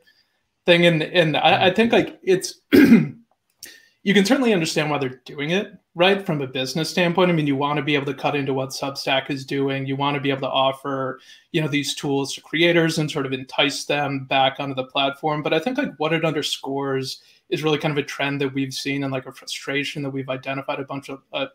[0.65, 5.49] thing, and and I, I think like it's you can certainly understand why they're doing
[5.49, 6.23] it, right?
[6.25, 8.69] From a business standpoint, I mean, you want to be able to cut into what
[8.69, 9.87] Substack is doing.
[9.87, 11.19] You want to be able to offer
[11.51, 15.41] you know these tools to creators and sort of entice them back onto the platform.
[15.41, 18.73] But I think like what it underscores is really kind of a trend that we've
[18.73, 21.21] seen and like a frustration that we've identified a bunch of.
[21.33, 21.47] Uh,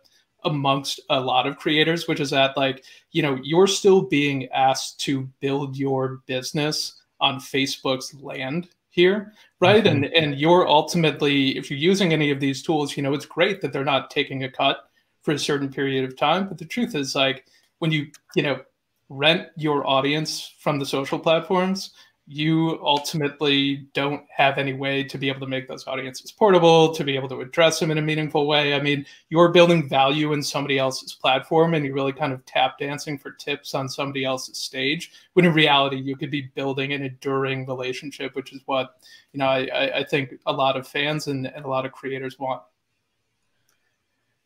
[0.45, 5.01] amongst a lot of creators, which is that like, you know, you're still being asked
[5.01, 9.85] to build your business on Facebook's land here, right?
[9.85, 10.05] Mm-hmm.
[10.05, 13.61] And and you're ultimately, if you're using any of these tools, you know, it's great
[13.61, 14.91] that they're not taking a cut
[15.23, 16.49] for a certain period of time.
[16.49, 17.47] But the truth is like
[17.79, 18.61] when you, you know,
[19.09, 21.91] rent your audience from the social platforms,
[22.33, 27.03] you ultimately don't have any way to be able to make those audiences portable, to
[27.03, 28.73] be able to address them in a meaningful way.
[28.73, 32.79] I mean, you're building value in somebody else's platform and you're really kind of tap
[32.79, 37.03] dancing for tips on somebody else's stage, when in reality, you could be building an
[37.03, 39.01] enduring relationship, which is what,
[39.33, 42.39] you know, I, I think a lot of fans and, and a lot of creators
[42.39, 42.63] want.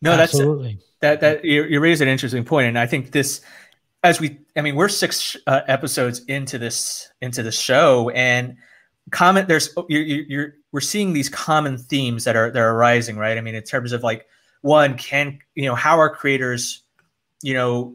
[0.01, 0.79] No, that's Absolutely.
[1.01, 3.41] that that you, you raise an interesting point, and I think this
[4.05, 8.57] as we i mean we're six uh, episodes into this into the show and
[9.11, 13.39] comment there's you're, you're we're seeing these common themes that are that are arising right?
[13.39, 14.27] I mean in terms of like
[14.63, 16.83] one can you know how are creators
[17.43, 17.95] you know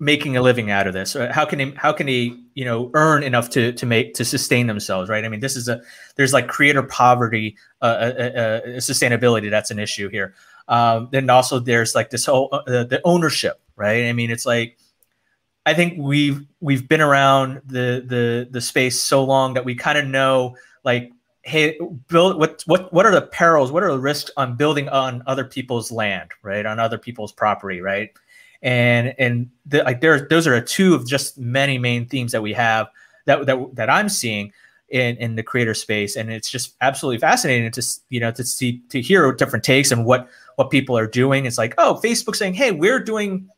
[0.00, 1.14] making a living out of this?
[1.14, 4.66] How can they how can they you know earn enough to to make to sustain
[4.66, 5.24] themselves right?
[5.24, 5.80] I mean this is a
[6.16, 10.34] there's like creator poverty uh, uh, uh, uh sustainability that's an issue here.
[10.68, 14.04] Um then also there's like this whole uh, the ownership right?
[14.06, 14.76] I mean it's like
[15.66, 19.98] I think we've we've been around the the the space so long that we kind
[19.98, 21.10] of know like
[21.42, 25.22] hey build what what what are the perils what are the risks on building on
[25.26, 28.10] other people's land right on other people's property right?
[28.62, 32.52] And and the, like there those are two of just many main themes that we
[32.54, 32.88] have
[33.26, 34.52] that that that I'm seeing
[34.88, 36.16] in in the creator space.
[36.16, 40.04] And it's just absolutely fascinating to you know to see to hear different takes and
[40.04, 41.46] what what people are doing.
[41.46, 43.48] It's like oh Facebook saying hey we're doing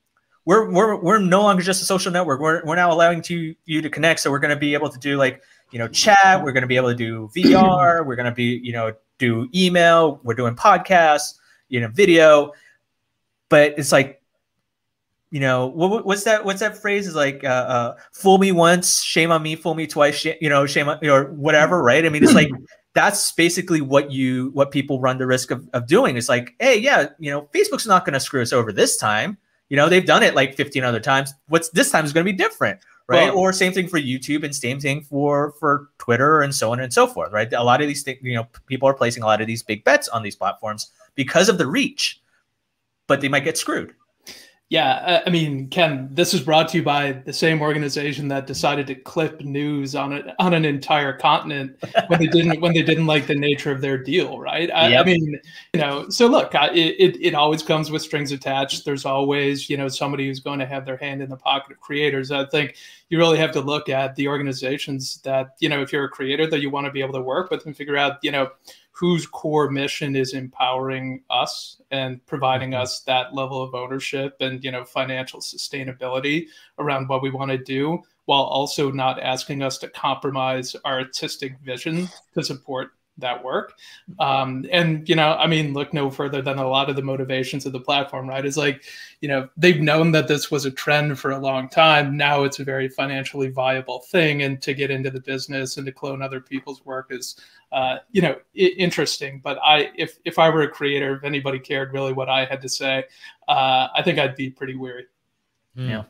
[0.47, 2.41] we're we're we're no longer just a social network.
[2.41, 4.21] We're we're now allowing to you to connect.
[4.21, 6.43] So we're going to be able to do like you know chat.
[6.43, 8.07] We're going to be able to do VR.
[8.07, 10.21] We're going to be you know do email.
[10.23, 11.35] We're doing podcasts.
[11.69, 12.53] You know video.
[13.49, 14.23] But it's like
[15.31, 19.03] you know what, what's that what's that phrase is like uh, uh, fool me once
[19.03, 22.09] shame on me fool me twice sh- you know shame on or whatever right i
[22.09, 22.49] mean it's like
[22.95, 26.79] that's basically what you what people run the risk of, of doing it's like hey
[26.79, 29.37] yeah you know facebook's not going to screw us over this time
[29.69, 31.35] you know, they've done it like 15 other times.
[31.49, 33.33] What's this time is going to be different, right?
[33.33, 36.81] Well, or same thing for YouTube and same thing for for Twitter and so on
[36.81, 37.53] and so forth, right?
[37.53, 39.85] A lot of these things, you know, people are placing a lot of these big
[39.85, 42.21] bets on these platforms because of the reach,
[43.07, 43.95] but they might get screwed.
[44.69, 48.89] Yeah, I mean, Ken, this is brought to you by the same organization that decided
[48.89, 51.77] to clip news on it on an entire continent
[52.09, 54.69] when they didn't when they didn't like the nature of their deal, right?
[54.73, 55.03] I, yep.
[55.03, 55.41] I mean,
[55.73, 58.85] you know, so look, it, it it always comes with strings attached.
[58.85, 61.81] There's always you know somebody who's going to have their hand in the pocket of
[61.81, 62.33] creators.
[62.33, 62.75] I think
[63.09, 66.45] you really have to look at the organizations that you know if you're a creator
[66.49, 68.51] that you want to be able to work with and figure out you know
[68.97, 72.81] whose core mission is empowering us and providing mm-hmm.
[72.81, 76.47] us that level of ownership and you know financial sustainability
[76.79, 81.59] around what we want to do while also not asking us to compromise our artistic
[81.61, 83.75] vision to support that work.
[84.19, 87.65] Um, and, you know, I mean, look no further than a lot of the motivations
[87.65, 88.45] of the platform, right?
[88.45, 88.85] Is like,
[89.21, 92.17] you know, they've known that this was a trend for a long time.
[92.17, 94.43] Now it's a very financially viable thing.
[94.43, 97.41] And to get into the business and to clone other people's work is,
[97.73, 99.41] uh, you know, I- interesting.
[99.43, 102.61] But I, if, if I were a creator, if anybody cared really what I had
[102.63, 103.05] to say,
[103.49, 105.07] uh, I think I'd be pretty weary.
[105.77, 105.89] Mm.
[105.89, 106.05] Yeah.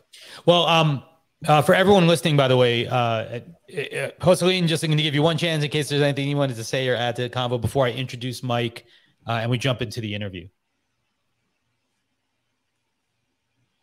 [0.45, 1.03] Well, um,
[1.47, 5.23] uh, for everyone listening, by the way, uh, Joseline, uh, just going to give you
[5.23, 7.61] one chance in case there's anything you wanted to say or add to the convo
[7.61, 8.85] before I introduce Mike
[9.27, 10.49] uh, and we jump into the interview.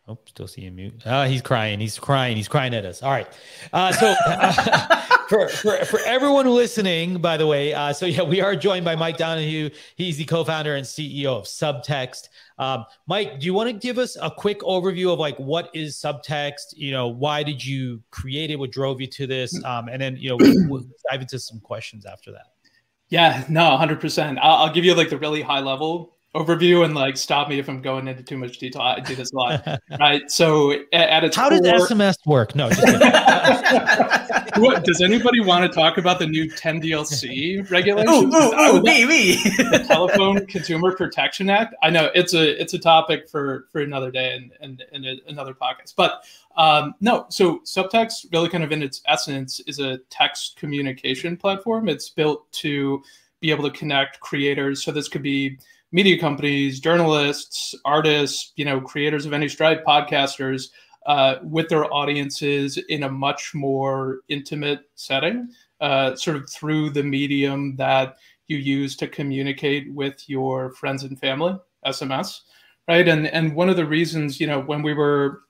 [0.06, 1.02] Oh, still see him mute.
[1.06, 1.80] Uh, he's crying.
[1.80, 2.36] He's crying.
[2.36, 3.02] He's crying at us.
[3.02, 3.26] All right.
[3.72, 4.14] Uh, so,
[5.28, 8.96] for, for, for everyone listening, by the way, uh, so yeah, we are joined by
[8.96, 9.70] Mike Donoghue.
[9.96, 12.28] He's the co-founder and CEO of Subtext.
[12.58, 15.96] Um, Mike, do you want to give us a quick overview of like what is
[15.96, 16.74] Subtext?
[16.76, 18.56] You know, why did you create it?
[18.56, 19.62] What drove you to this?
[19.64, 22.46] Um, and then you know, we'll, we'll dive into some questions after that.
[23.08, 24.38] Yeah, no, hundred percent.
[24.42, 27.80] I'll give you like the really high level overview and like stop me if I'm
[27.80, 28.82] going into too much detail.
[28.82, 30.28] I do this a lot, right?
[30.30, 32.56] So at, at its how core, does SMS work?
[32.56, 32.68] No.
[34.56, 38.08] what, does anybody want to talk about the new 10 DLC regulations?
[38.08, 39.34] Oh, oh, oh, me, me.
[39.36, 41.74] the Telephone Consumer Protection Act.
[41.82, 45.16] I know it's a it's a topic for for another day and and, and a,
[45.28, 46.24] another podcast, but
[46.56, 47.26] um, no.
[47.28, 51.88] So Subtext, really, kind of in its essence, is a text communication platform.
[51.88, 53.02] It's built to
[53.40, 54.82] be able to connect creators.
[54.82, 55.58] So this could be
[55.94, 60.70] media companies, journalists, artists, you know, creators of any stripe, podcasters,
[61.06, 65.48] uh, with their audiences in a much more intimate setting,
[65.80, 68.16] uh, sort of through the medium that
[68.48, 72.40] you use to communicate with your friends and family, SMS,
[72.88, 73.06] right?
[73.06, 75.42] And and one of the reasons, you know, when we were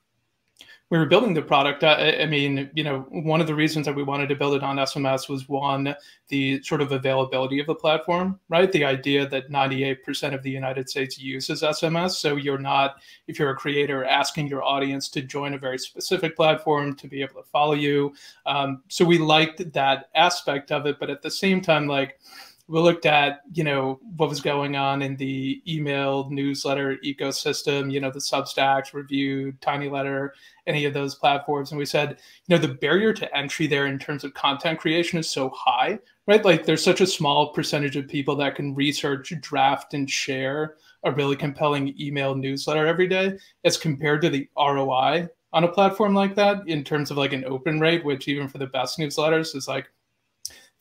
[0.95, 3.93] we were building the product, I, I, mean, you know, one of the reasons that
[3.93, 5.93] we wanted to build it on SMS was one,
[6.29, 8.71] the sort of availability of the platform, right?
[8.71, 12.11] The idea that 98% of the United States uses SMS.
[12.11, 16.33] So you're not, if you're a creator, asking your audience to join a very specific
[16.33, 18.13] platform to be able to follow you.
[18.45, 20.97] Um, so we liked that aspect of it.
[20.97, 22.19] But at the same time, like,
[22.67, 27.99] we looked at you know what was going on in the email newsletter ecosystem you
[27.99, 30.29] know the substacks Revue tinyletter
[30.67, 31.71] any of those platforms.
[31.71, 35.19] And we said you know the barrier to entry there in terms of content creation
[35.19, 36.43] is so high right?
[36.43, 41.11] Like there's such a small percentage of people that can research draft and share a
[41.11, 46.35] really compelling email newsletter every day as compared to the roi on a platform like
[46.35, 49.67] that in terms of like an open rate which even for the best newsletters is
[49.67, 49.87] like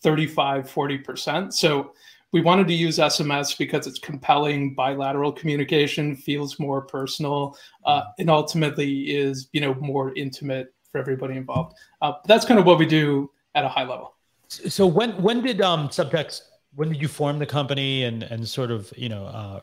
[0.04, 1.52] 35, 40%.
[1.52, 1.94] So
[2.30, 8.28] we wanted to use SMS because it's compelling bilateral communication, feels more personal, uh, and
[8.28, 11.76] ultimately is you know more intimate for everybody involved.
[12.02, 14.16] Uh, that's kind of what we do at a high level.
[14.48, 16.42] So when when did um, Subtext
[16.74, 19.60] when did you form the company and and sort of you know uh,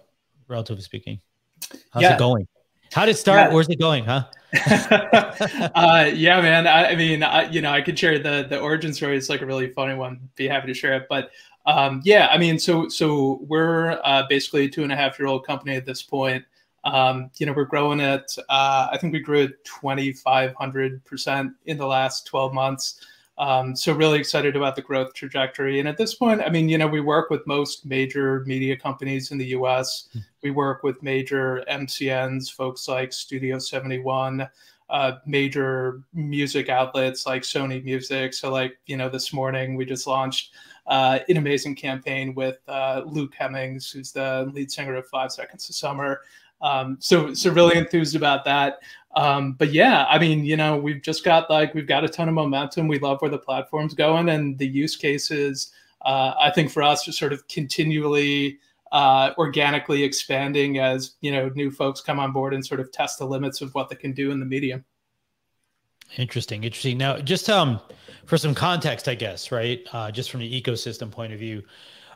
[0.48, 1.20] relatively speaking,
[1.92, 2.16] how's yeah.
[2.16, 2.48] it going?
[2.94, 3.50] How did it start?
[3.50, 3.54] Yeah.
[3.54, 4.06] Where's it going?
[4.06, 4.26] Huh?
[4.66, 6.68] uh, yeah, man.
[6.68, 9.18] I, I mean, I, you know, I could share the the origin story.
[9.18, 10.30] It's like a really funny one.
[10.36, 11.08] Be happy to share it.
[11.10, 11.32] But
[11.66, 15.28] um, yeah, I mean, so so we're uh, basically a two and a half year
[15.28, 16.44] old company at this point.
[16.84, 18.28] Um, you know, we're growing at.
[18.50, 23.06] Uh, I think we grew at twenty five hundred percent in the last twelve months.
[23.38, 25.80] Um, so really excited about the growth trajectory.
[25.80, 29.32] And at this point, I mean, you know, we work with most major media companies
[29.32, 30.10] in the U.S.
[30.44, 34.48] We work with major MCNs, folks like Studio 71,
[34.90, 38.34] uh, major music outlets like Sony Music.
[38.34, 40.54] So, like, you know, this morning we just launched
[40.88, 45.70] uh, an amazing campaign with uh, Luke Hemmings, who's the lead singer of Five Seconds
[45.70, 46.22] of Summer.
[46.62, 48.80] Um, so, so really enthused about that.
[49.16, 52.30] Um, but yeah, I mean, you know, we've just got like we've got a ton
[52.30, 52.88] of momentum.
[52.88, 55.72] We love where the platform's going, and the use cases.
[56.04, 58.60] Uh, I think for us, just sort of continually
[58.92, 63.20] uh, organically expanding as you know new folks come on board and sort of test
[63.20, 64.86] the limits of what they can do in the medium.
[66.18, 66.98] Interesting, interesting.
[66.98, 67.80] Now, just um,
[68.26, 69.82] for some context, I guess, right?
[69.94, 71.64] Uh, just from the ecosystem point of view,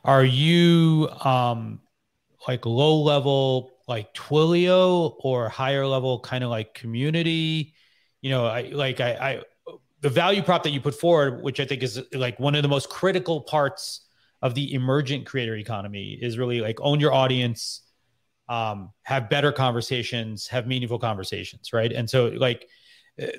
[0.03, 1.79] are you um,
[2.47, 7.73] like low level like Twilio or higher level kind of like community?
[8.21, 9.41] You know, I like I, I
[10.01, 12.69] the value prop that you put forward, which I think is like one of the
[12.69, 14.01] most critical parts
[14.41, 17.81] of the emergent creator economy, is really like own your audience,
[18.49, 21.91] um, have better conversations, have meaningful conversations, right?
[21.91, 22.67] And so like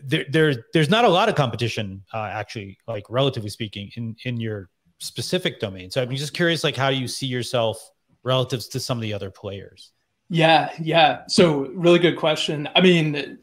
[0.02, 4.70] there, there's not a lot of competition uh, actually, like relatively speaking, in in your
[4.98, 5.90] specific domain.
[5.90, 7.78] So I'm just curious, like how do you see yourself
[8.26, 9.92] relative to some of the other players.
[10.28, 11.22] Yeah, yeah.
[11.28, 12.68] So really good question.
[12.74, 13.38] I mean,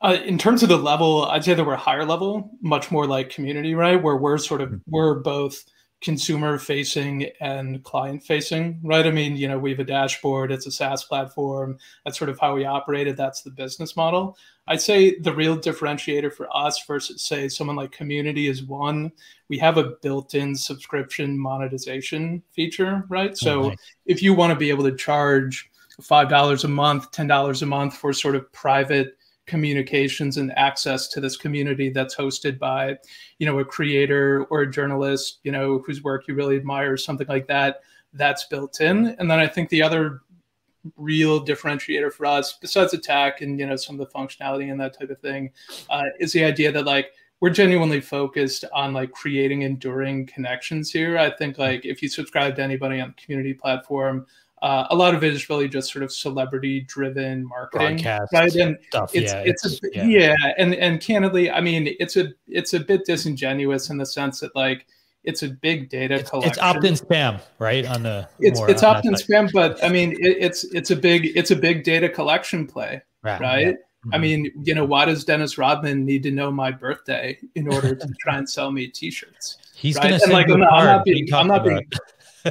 [0.00, 3.30] uh, in terms of the level, I'd say that we're higher level, much more like
[3.30, 4.02] community, right?
[4.02, 4.90] Where we're sort of mm-hmm.
[4.90, 5.64] we're both
[6.02, 9.06] consumer facing and client facing, right?
[9.06, 11.78] I mean, you know, we have a dashboard, it's a SaaS platform.
[12.04, 13.16] That's sort of how we operated.
[13.16, 14.36] That's the business model.
[14.68, 19.10] I'd say the real differentiator for us versus, say, someone like Community is one,
[19.48, 23.36] we have a built in subscription monetization feature, right?
[23.36, 23.76] So okay.
[24.04, 25.70] if you want to be able to charge
[26.02, 29.16] $5 a month, $10 a month for sort of private
[29.46, 32.96] communications and access to this community that's hosted by
[33.38, 37.28] you know a creator or a journalist you know whose work you really admire something
[37.28, 37.82] like that
[38.12, 40.22] that's built in and then i think the other
[40.96, 44.98] real differentiator for us besides attack and you know some of the functionality and that
[44.98, 45.50] type of thing
[45.90, 51.18] uh, is the idea that like we're genuinely focused on like creating enduring connections here.
[51.18, 54.26] I think like if you subscribe to anybody on the community platform,
[54.62, 58.54] uh, a lot of it is really just sort of celebrity driven marketing Broadcast right
[58.54, 59.10] and stuff.
[59.14, 60.04] it's yeah, it's, a yeah.
[60.04, 60.52] yeah.
[60.58, 64.54] and and candidly i mean it's a it's a bit disingenuous in the sense that
[64.56, 64.86] like
[65.24, 67.84] it's a big data It's, collection it's opt-in spam, right?
[67.84, 71.36] On the it's more it's opt-in spam but i mean it, it's it's a big
[71.36, 73.40] it's a big data collection play Right.
[73.40, 73.72] right yeah.
[74.12, 74.20] i Mhm.
[74.20, 78.08] mean you know why does dennis rodman need to know my birthday in order to
[78.20, 80.04] try and sell me t-shirts he's right?
[80.04, 81.86] gonna And, like, I'm not- I'm not being- I'm not being-?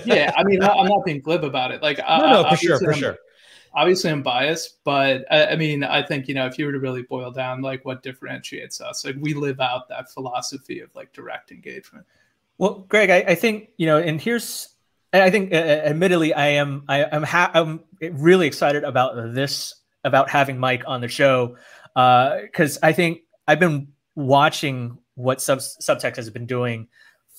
[0.05, 2.57] Yeah i mean i'm not being glib about it like I- no, no, I- for
[2.57, 3.17] sure, obviously for I'm- sure.
[3.73, 6.79] obviously I'm biased, but I, I mean, I think you know, if you were to
[6.79, 11.11] really boil down like what differentiates us, like we live out that philosophy of like
[11.11, 12.05] direct engagement.
[12.57, 14.69] Well, Greg, I, I think you know, and here's,
[15.11, 19.75] I think, uh, admittedly, I am, I, I'm, ha- I'm really excited about this,
[20.05, 21.57] about having Mike on the show,
[21.93, 26.87] because I think I've been watching what sub Subtext has been doing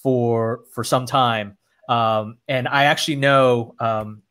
[0.02, 1.56] for for some time,
[1.88, 4.22] um, and I actually know um,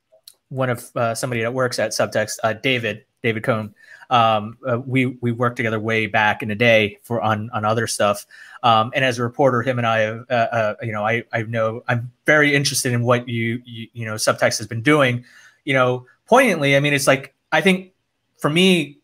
[0.50, 3.74] one of uh, somebody that works at Subtext, uh, David David Cohn.
[4.10, 7.88] Um, uh, we we worked together way back in the day for on on other
[7.88, 8.26] stuff.
[8.62, 11.84] Um, and as a reporter, him and I, uh, uh, you know, I I know
[11.88, 15.26] I'm very interested in what you you, you know Subtext has been doing.
[15.64, 17.94] You know, poignantly, I mean, it's like I think
[18.38, 19.00] for me,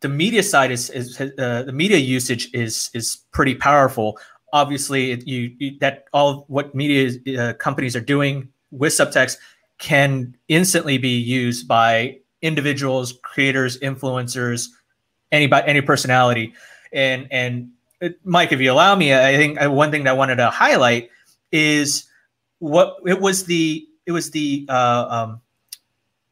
[0.00, 4.18] the media side is is uh, the media usage is is pretty powerful.
[4.52, 9.36] Obviously, it, you, you that all what media uh, companies are doing with Subtext
[9.78, 14.68] can instantly be used by individuals, creators, influencers,
[15.32, 16.54] anybody, any personality.
[16.92, 17.70] And and
[18.02, 20.50] uh, Mike, if you allow me, I think uh, one thing that I wanted to
[20.50, 21.10] highlight
[21.52, 22.04] is
[22.58, 25.40] what it was the it was the uh, um,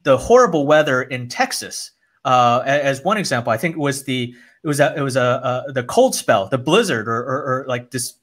[0.03, 1.91] the horrible weather in Texas
[2.29, 3.51] uh, as one example.
[3.51, 6.47] I think it was the it was a, it was a, a the cold spell,
[6.47, 8.13] the blizzard, or, or, or like this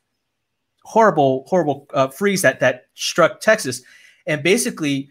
[0.84, 3.82] horrible horrible uh, freeze that that struck Texas,
[4.26, 5.10] and basically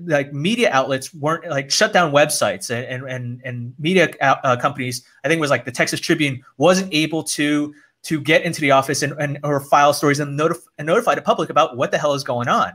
[0.00, 5.04] like media outlets weren't like shut down websites and and and, media out- uh, companies.
[5.22, 7.74] I think it was like the Texas Tribune wasn't able to
[8.04, 11.20] to get into the office and, and or file stories and, notif- and notify the
[11.20, 12.72] public about what the hell is going on.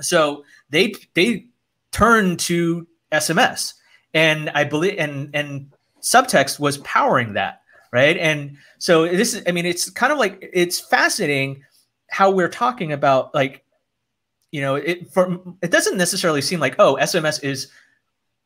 [0.00, 1.46] So they they
[1.90, 3.74] turned to SMS,
[4.16, 7.60] and I believe and and subtext was powering that,
[7.92, 8.16] right?
[8.16, 11.62] And so this is, I mean, it's kind of like it's fascinating
[12.08, 13.62] how we're talking about like,
[14.52, 17.70] you know, it from it doesn't necessarily seem like oh SMS is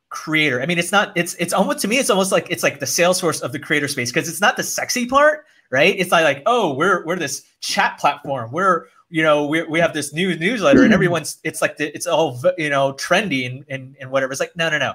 [0.09, 0.61] creator.
[0.61, 1.13] I mean, it's not.
[1.15, 1.99] It's it's almost to me.
[1.99, 4.57] It's almost like it's like the sales force of the creator space because it's not
[4.57, 5.95] the sexy part, right?
[5.97, 8.51] It's not like oh, we're we're this chat platform.
[8.51, 12.07] We're you know we, we have this new newsletter and everyone's it's like the, it's
[12.07, 14.33] all you know trendy and, and and whatever.
[14.33, 14.95] It's like no no no.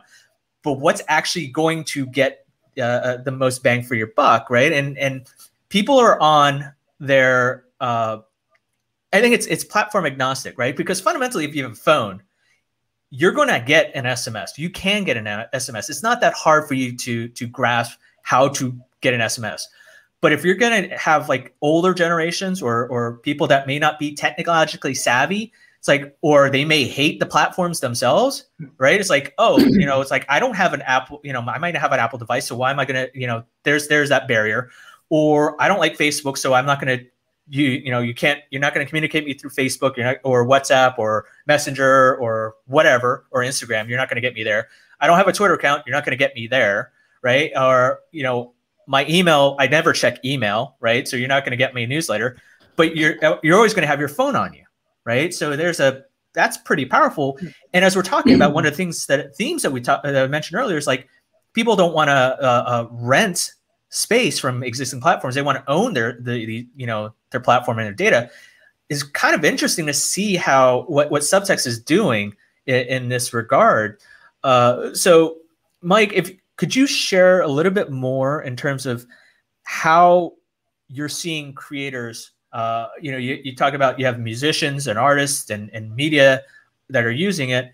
[0.65, 2.45] But what's actually going to get
[2.77, 4.73] uh, uh, the most bang for your buck, right?
[4.73, 5.27] And and
[5.69, 7.63] people are on their.
[7.79, 8.17] Uh,
[9.13, 10.75] I think it's it's platform agnostic, right?
[10.75, 12.21] Because fundamentally, if you have a phone,
[13.11, 14.57] you're going to get an SMS.
[14.57, 15.89] You can get an SMS.
[15.89, 19.61] It's not that hard for you to to grasp how to get an SMS.
[20.19, 23.99] But if you're going to have like older generations or or people that may not
[23.99, 25.53] be technologically savvy,
[25.85, 28.45] it's like or they may hate the platforms themselves,
[28.79, 28.99] right?
[28.99, 31.59] It's like, oh, you know, it's like I don't have an Apple, you know, I
[31.59, 34.09] might not have an Apple device, so why am I to, you know, there's there's
[34.09, 34.71] that barrier.
[35.09, 37.05] Or I don't like Facebook, so I'm not to
[37.49, 40.47] you you know you can't you're not going to communicate me through Facebook not, or
[40.47, 44.69] WhatsApp or Messenger or whatever or Instagram you're not going to get me there
[44.99, 47.99] I don't have a Twitter account you're not going to get me there right or
[48.11, 48.53] you know
[48.87, 51.87] my email I never check email right so you're not going to get me a
[51.87, 52.41] newsletter
[52.75, 54.64] but you're you're always going to have your phone on you
[55.05, 56.03] right so there's a
[56.33, 57.39] that's pretty powerful
[57.73, 60.15] and as we're talking about one of the things that themes that we talked that
[60.15, 61.07] I mentioned earlier is like
[61.53, 63.53] people don't want to uh, uh, rent
[63.89, 65.35] space from existing platforms.
[65.35, 68.29] They want to own their the, the you know their platform and their data.
[68.87, 72.35] Is kind of interesting to see how what what Subtext is doing
[72.67, 73.99] in, in this regard.
[74.43, 75.37] Uh, so,
[75.81, 79.07] Mike, if could you share a little bit more in terms of
[79.63, 80.33] how
[80.87, 82.31] you're seeing creators?
[82.55, 86.41] Uh, you know, you, you talk about you have musicians and artists and, and media
[86.89, 87.71] that are using it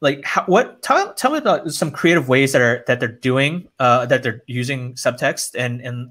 [0.00, 3.68] like how, what tell, tell me about some creative ways that are that they're doing
[3.80, 6.10] uh, that they're using subtext and and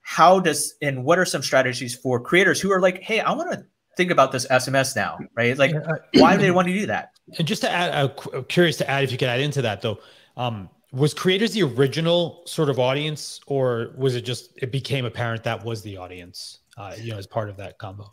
[0.00, 3.52] how does and what are some strategies for creators who are like hey i want
[3.52, 3.64] to
[3.96, 5.72] think about this sms now right like
[6.14, 8.90] why do they want to do that And just to add, uh, I'm curious to
[8.90, 9.98] add if you could add into that though.
[10.36, 15.44] Um, was creators the original sort of audience, or was it just it became apparent
[15.44, 16.59] that was the audience?
[16.76, 18.12] Uh, you know, as part of that combo.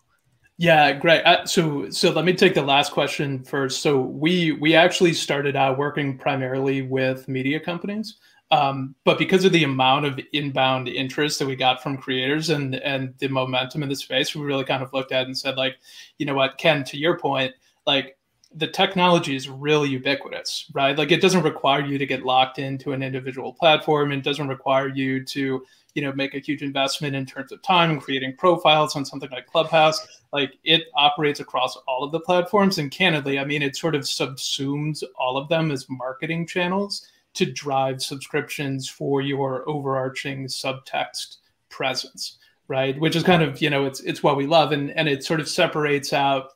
[0.57, 1.21] Yeah, great.
[1.21, 3.81] Uh, so, so let me take the last question first.
[3.83, 8.17] So, we we actually started out working primarily with media companies,
[8.49, 12.75] um, but because of the amount of inbound interest that we got from creators and
[12.75, 15.77] and the momentum in the space, we really kind of looked at and said, like,
[16.17, 17.53] you know what, Ken, to your point,
[17.85, 18.17] like
[18.55, 20.97] the technology is really ubiquitous, right?
[20.97, 24.11] Like, it doesn't require you to get locked into an individual platform.
[24.11, 25.63] It doesn't require you to
[25.97, 29.31] you know make a huge investment in terms of time and creating profiles on something
[29.31, 29.99] like clubhouse.
[30.31, 32.77] Like it operates across all of the platforms.
[32.77, 37.51] And candidly i mean it sort of subsumes all of them as marketing channels to
[37.51, 41.37] drive subscriptions for your overarching subtext
[41.69, 42.37] presence
[42.69, 42.99] right?
[42.99, 44.71] Which is kind of you know it's it's what we love.
[44.71, 46.51] And and it sort of separates out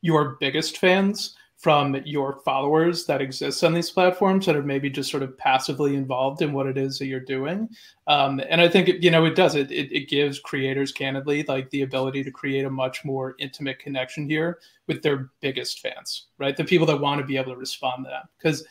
[0.00, 5.10] your biggest fans from your followers that exist on these platforms that are maybe just
[5.10, 7.68] sort of passively involved in what it is that you're doing.
[8.06, 11.68] Um, and I think, you know, it does, it, it, it gives creators candidly like
[11.70, 16.56] the ability to create a much more intimate connection here with their biggest fans, right?
[16.56, 18.28] The people that want to be able to respond to that.
[18.38, 18.64] Because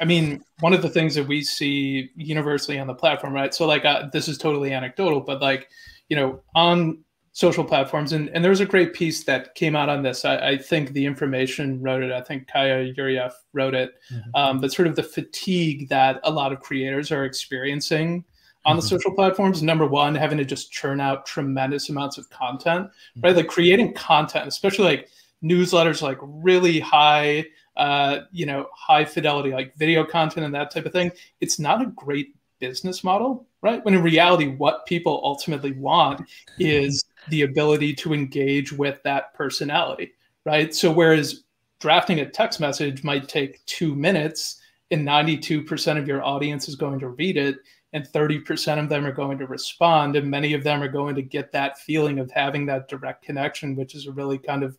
[0.00, 3.54] I mean, one of the things that we see universally on the platform, right?
[3.54, 5.68] So like, uh, this is totally anecdotal, but like,
[6.08, 7.03] you know, on
[7.34, 8.12] social platforms.
[8.12, 10.24] And, and there's a great piece that came out on this.
[10.24, 12.12] I, I think the information wrote it.
[12.12, 13.94] I think Kaya Yurieff wrote it.
[14.12, 14.30] Mm-hmm.
[14.34, 18.24] Um, but sort of the fatigue that a lot of creators are experiencing
[18.64, 18.80] on mm-hmm.
[18.80, 19.64] the social platforms.
[19.64, 23.20] Number one, having to just churn out tremendous amounts of content, mm-hmm.
[23.22, 23.34] right?
[23.34, 25.08] Like creating content, especially like
[25.42, 30.86] newsletters, like really high, uh, you know, high fidelity, like video content and that type
[30.86, 31.10] of thing.
[31.40, 33.84] It's not a great business model, right?
[33.84, 36.22] When in reality, what people ultimately want
[36.60, 40.12] is the ability to engage with that personality,
[40.44, 40.74] right?
[40.74, 41.44] So whereas
[41.80, 44.60] drafting a text message might take two minutes
[44.90, 47.56] and 92% of your audience is going to read it
[47.92, 51.22] and 30% of them are going to respond and many of them are going to
[51.22, 54.76] get that feeling of having that direct connection which is a really kind of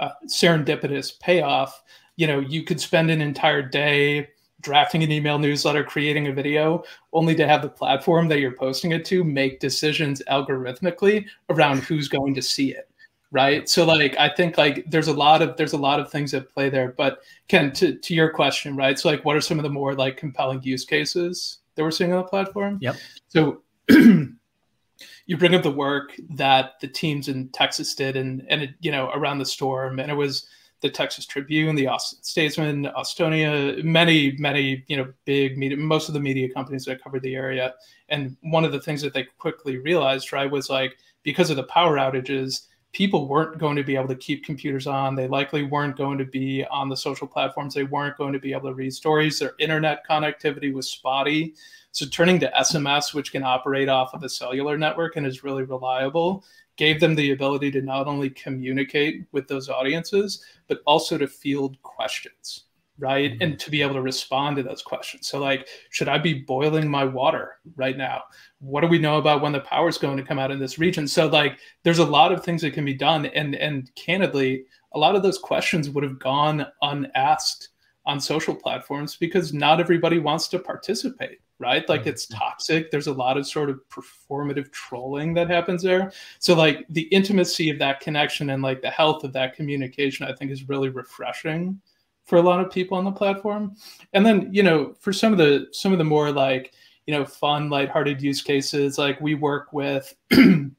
[0.00, 1.82] uh, serendipitous payoff
[2.16, 4.28] you know you could spend an entire day
[4.64, 8.92] drafting an email newsletter, creating a video, only to have the platform that you're posting
[8.92, 12.90] it to make decisions algorithmically around who's going to see it.
[13.30, 13.68] Right.
[13.68, 16.52] So like I think like there's a lot of there's a lot of things at
[16.52, 16.94] play there.
[16.96, 18.96] But Ken, to, to your question, right?
[18.96, 22.12] So like what are some of the more like compelling use cases that we're seeing
[22.12, 22.78] on the platform?
[22.80, 22.96] Yep.
[23.28, 28.70] So you bring up the work that the teams in Texas did and and it,
[28.80, 30.46] you know around the storm and it was
[30.84, 36.14] the Texas Tribune, the Austin Statesman, Austonia, many, many, you know, big media, most of
[36.14, 37.72] the media companies that covered the area.
[38.10, 41.62] And one of the things that they quickly realized, right, was like because of the
[41.64, 45.14] power outages, people weren't going to be able to keep computers on.
[45.14, 47.72] They likely weren't going to be on the social platforms.
[47.72, 49.38] They weren't going to be able to read stories.
[49.38, 51.54] Their internet connectivity was spotty.
[51.92, 55.62] So turning to SMS, which can operate off of a cellular network and is really
[55.62, 56.44] reliable,
[56.76, 61.80] gave them the ability to not only communicate with those audiences, but also to field
[61.82, 62.64] questions,
[62.98, 63.32] right?
[63.32, 63.42] Mm-hmm.
[63.42, 65.28] And to be able to respond to those questions.
[65.28, 68.22] So, like, should I be boiling my water right now?
[68.58, 70.78] What do we know about when the power is going to come out in this
[70.78, 71.06] region?
[71.06, 73.26] So, like, there's a lot of things that can be done.
[73.26, 74.64] And, and candidly,
[74.94, 77.68] a lot of those questions would have gone unasked
[78.06, 81.88] on social platforms because not everybody wants to participate right?
[81.88, 82.38] Like it's mm-hmm.
[82.38, 82.90] toxic.
[82.90, 86.12] There's a lot of sort of performative trolling that happens there.
[86.38, 90.34] So like the intimacy of that connection and like the health of that communication, I
[90.34, 91.80] think is really refreshing
[92.24, 93.76] for a lot of people on the platform.
[94.12, 96.72] And then, you know, for some of the some of the more like,
[97.06, 100.70] you know, fun, lighthearted use cases, like we work with a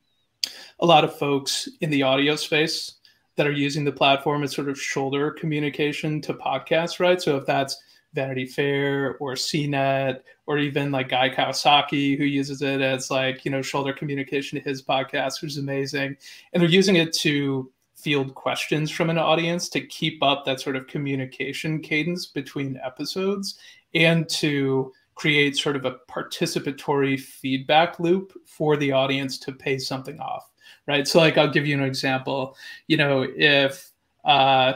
[0.81, 2.94] lot of folks in the audio space
[3.35, 7.21] that are using the platform as sort of shoulder communication to podcasts, right?
[7.21, 7.81] So if that's
[8.13, 13.51] Vanity Fair or CNET or even like Guy Kawasaki, who uses it as like, you
[13.51, 16.15] know, shoulder communication to his podcast, which is amazing.
[16.53, 20.75] And they're using it to field questions from an audience to keep up that sort
[20.75, 23.57] of communication cadence between episodes
[23.93, 30.19] and to create sort of a participatory feedback loop for the audience to pay something
[30.19, 30.51] off.
[30.87, 31.07] Right.
[31.07, 32.55] So, like, I'll give you an example.
[32.87, 33.91] You know, if,
[34.23, 34.73] uh,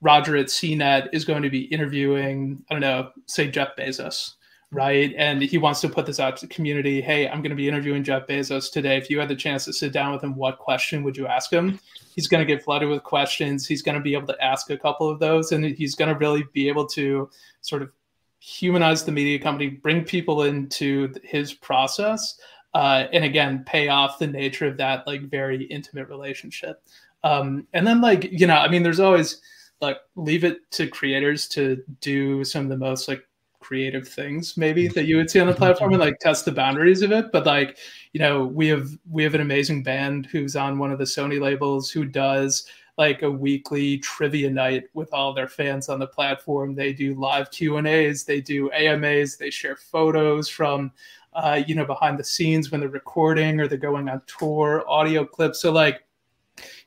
[0.00, 4.34] Roger at CNET is going to be interviewing, I don't know, say Jeff Bezos,
[4.70, 5.12] right?
[5.16, 7.00] And he wants to put this out to the community.
[7.00, 8.96] Hey, I'm going to be interviewing Jeff Bezos today.
[8.96, 11.52] If you had the chance to sit down with him, what question would you ask
[11.52, 11.80] him?
[12.14, 13.66] He's going to get flooded with questions.
[13.66, 16.18] He's going to be able to ask a couple of those, and he's going to
[16.18, 17.28] really be able to
[17.62, 17.90] sort of
[18.38, 22.38] humanize the media company, bring people into his process,
[22.74, 26.82] uh, and again, pay off the nature of that like very intimate relationship.
[27.24, 29.40] Um, and then, like you know, I mean, there's always
[29.80, 33.22] like leave it to creators to do some of the most like
[33.60, 37.02] creative things maybe that you would see on the platform and like test the boundaries
[37.02, 37.30] of it.
[37.32, 37.76] But like,
[38.12, 41.40] you know, we have we have an amazing band who's on one of the Sony
[41.40, 42.66] labels who does
[42.96, 46.74] like a weekly trivia night with all their fans on the platform.
[46.74, 50.90] They do live Q and A's, they do AMAs, they share photos from
[51.38, 55.24] uh, you know behind the scenes when they're recording or they're going on tour, audio
[55.24, 55.60] clips.
[55.60, 56.02] So like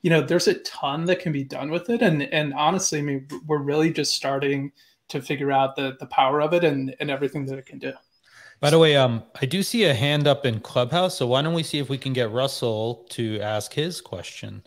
[0.01, 2.01] you know, there's a ton that can be done with it.
[2.01, 4.71] And and honestly, I mean, we're really just starting
[5.09, 7.93] to figure out the the power of it and and everything that it can do.
[8.59, 11.55] By the way, um, I do see a hand up in Clubhouse, so why don't
[11.55, 14.63] we see if we can get Russell to ask his question?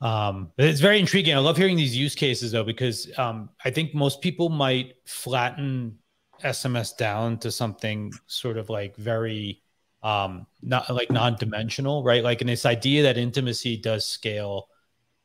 [0.00, 1.34] Um, it's very intriguing.
[1.34, 5.98] I love hearing these use cases though, because um, I think most people might flatten
[6.44, 9.62] SMS down to something sort of like very
[10.02, 12.22] um, not like non-dimensional, right?
[12.22, 14.68] Like in this idea that intimacy does scale.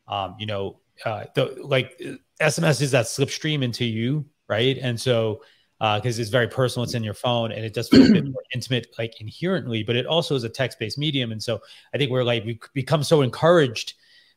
[0.08, 2.02] Um, you know, uh, the like
[2.42, 4.78] SMS is that slipstream into you, right?
[4.82, 5.42] And so
[5.80, 8.26] because uh, it's very personal, it's in your phone, and it does feel a bit
[8.26, 9.84] more intimate, like inherently.
[9.84, 11.60] But it also is a text-based medium, and so
[11.94, 13.94] I think we're like we become so encouraged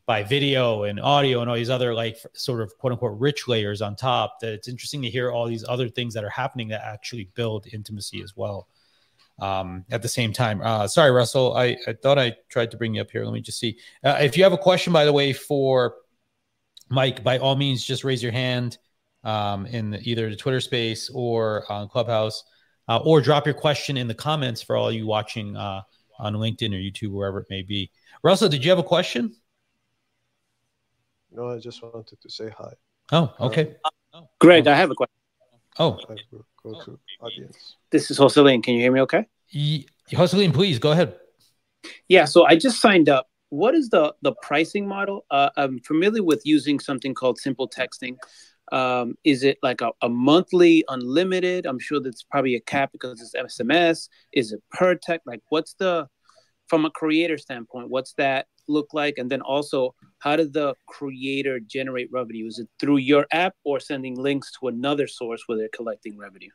[0.07, 3.81] by video and audio and all these other like sort of quote unquote rich layers
[3.81, 6.83] on top that it's interesting to hear all these other things that are happening that
[6.85, 8.67] actually build intimacy as well
[9.39, 10.61] um, at the same time.
[10.63, 11.57] Uh, sorry, Russell.
[11.57, 13.25] I, I, thought I tried to bring you up here.
[13.25, 13.79] Let me just see.
[14.03, 15.97] Uh, if you have a question, by the way, for
[16.89, 18.79] Mike, by all means, just raise your hand
[19.25, 22.45] um, in the, either the Twitter space or on Clubhouse,
[22.89, 25.81] uh, or drop your question in the comments for all you watching uh,
[26.19, 27.91] on LinkedIn or YouTube, wherever it may be.
[28.23, 29.35] Russell, did you have a question?
[31.35, 32.73] No, I just wanted to say hi.
[33.11, 33.77] Oh, okay.
[34.39, 35.15] Greg, I have a question.
[35.79, 35.99] Oh,
[36.63, 37.77] go to audience.
[37.91, 38.61] This is Jocelyn.
[38.61, 39.27] Can you hear me okay?
[40.09, 41.17] Jocelyn, please go ahead.
[42.09, 43.29] Yeah, so I just signed up.
[43.49, 45.25] What is the the pricing model?
[45.31, 48.17] Uh, I'm familiar with using something called simple texting.
[48.71, 51.67] Um, is it like a, a monthly unlimited?
[51.67, 54.09] I'm sure that's probably a cap because it's SMS.
[54.33, 55.27] Is it per text?
[55.27, 56.09] Like, what's the
[56.69, 57.91] from a creator standpoint?
[57.91, 59.19] What's that look like?
[59.19, 62.47] And then also, how does the creator generate revenue?
[62.47, 66.51] Is it through your app or sending links to another source where they're collecting revenue?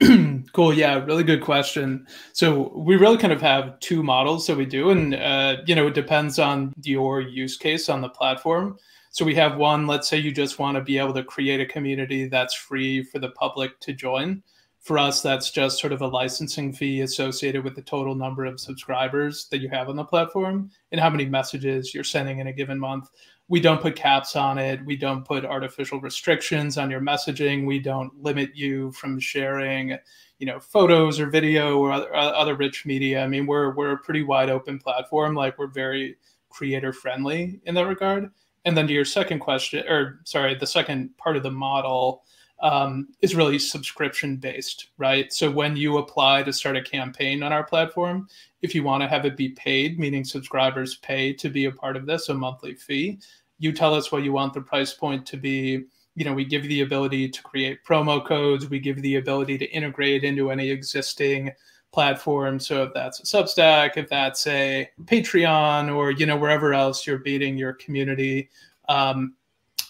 [0.52, 0.74] cool.
[0.74, 2.06] Yeah, really good question.
[2.32, 5.86] So we really kind of have two models that we do, and uh, you know
[5.86, 8.76] it depends on your use case on the platform.
[9.10, 9.86] So we have one.
[9.86, 13.20] Let's say you just want to be able to create a community that's free for
[13.20, 14.42] the public to join.
[14.84, 18.60] For us, that's just sort of a licensing fee associated with the total number of
[18.60, 22.52] subscribers that you have on the platform and how many messages you're sending in a
[22.52, 23.08] given month
[23.48, 24.84] we don't put caps on it.
[24.84, 27.66] We don't put artificial restrictions on your messaging.
[27.66, 29.98] We don't limit you from sharing,
[30.38, 33.22] you know, photos or video or other, uh, other rich media.
[33.22, 35.34] I mean, we're we're a pretty wide open platform.
[35.34, 36.16] Like we're very
[36.48, 38.30] creator friendly in that regard.
[38.64, 42.24] And then to your second question, or sorry, the second part of the model
[42.60, 45.32] um, is really subscription based, right?
[45.32, 48.28] So when you apply to start a campaign on our platform,
[48.62, 51.96] if you want to have it be paid, meaning subscribers pay to be a part
[51.96, 53.18] of this, a monthly fee,
[53.58, 55.84] you tell us what you want the price point to be.
[56.16, 58.68] You know, we give you the ability to create promo codes.
[58.68, 61.52] We give you the ability to integrate into any existing
[61.92, 62.58] platform.
[62.58, 67.18] So if that's a Substack, if that's a Patreon, or you know wherever else you're
[67.18, 68.50] beating your community,
[68.88, 69.34] um,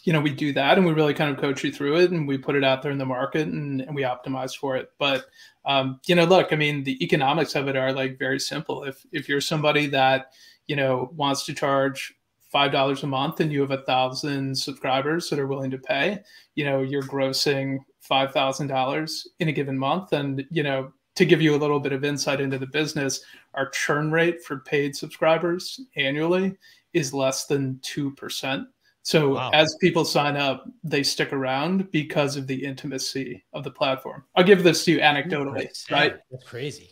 [0.04, 2.28] you know we do that, and we really kind of coach you through it, and
[2.28, 4.90] we put it out there in the market, and, and we optimize for it.
[4.98, 5.24] But
[5.64, 8.84] um, you know, look, I mean, the economics of it are like very simple.
[8.84, 10.32] If if you're somebody that
[10.66, 12.14] you know wants to charge
[12.54, 16.20] five dollars a month and you have a thousand subscribers that are willing to pay,
[16.54, 20.12] you know, you're grossing five thousand dollars in a given month.
[20.12, 23.24] And you know, to give you a little bit of insight into the business,
[23.54, 26.56] our churn rate for paid subscribers annually
[26.92, 28.68] is less than two percent.
[29.04, 29.50] So wow.
[29.52, 34.24] as people sign up, they stick around because of the intimacy of the platform.
[34.34, 36.16] I'll give this to you anecdotally, right?
[36.30, 36.90] That's crazy.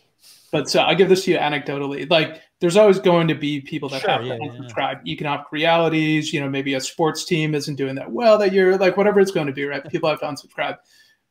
[0.51, 2.07] But so I'll give this to you anecdotally.
[2.07, 5.01] Like there's always going to be people that sure, have yeah, to unsubscribe.
[5.03, 5.13] Yeah.
[5.13, 8.95] Economic realities, you know, maybe a sports team isn't doing that well that year, like
[8.95, 9.83] whatever it's going to be, right?
[9.89, 10.77] People have to unsubscribe.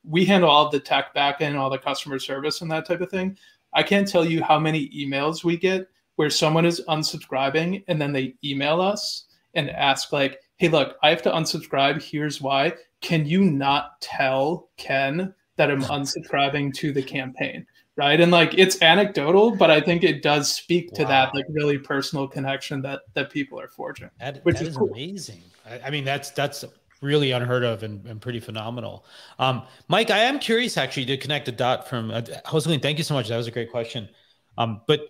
[0.03, 3.39] We handle all the tech backend, all the customer service and that type of thing.
[3.73, 8.13] I can't tell you how many emails we get where someone is unsubscribing and then
[8.13, 12.01] they email us and ask like, hey, look, I have to unsubscribe.
[12.01, 12.75] Here's why.
[13.01, 17.67] Can you not tell Ken that I'm unsubscribing to the campaign?
[17.97, 18.21] Right.
[18.21, 21.09] And like it's anecdotal, but I think it does speak to wow.
[21.09, 24.09] that like really personal connection that that people are forging.
[24.21, 24.89] That, which that is, is cool.
[24.91, 25.43] amazing.
[25.69, 26.65] I, I, mean, that's that's
[27.01, 29.05] really unheard of and, and pretty phenomenal.
[29.41, 32.79] Um, Mike, I am curious actually to connect a dot from uh, Jocelyn.
[32.79, 33.29] Thank you so much.
[33.29, 34.09] That was a great question.
[34.57, 35.01] Um, but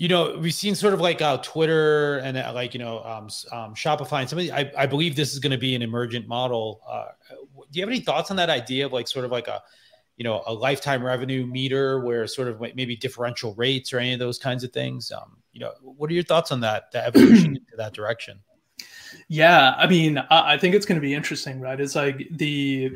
[0.00, 3.24] you know, we've seen sort of like uh, Twitter and uh, like, you know, um,
[3.52, 6.80] um, Shopify and somebody, I, I believe this is going to be an emergent model.
[6.88, 7.08] Uh,
[7.70, 9.60] do you have any thoughts on that idea of like sort of like a,
[10.16, 14.18] you know a lifetime revenue meter where sort of maybe differential rates or any of
[14.18, 15.12] those kinds of things?
[15.12, 18.40] Um, you know what are your thoughts on that the evolution into that direction?
[19.28, 21.80] Yeah i mean i, I think it's going to be interesting right?
[21.80, 22.92] It's like the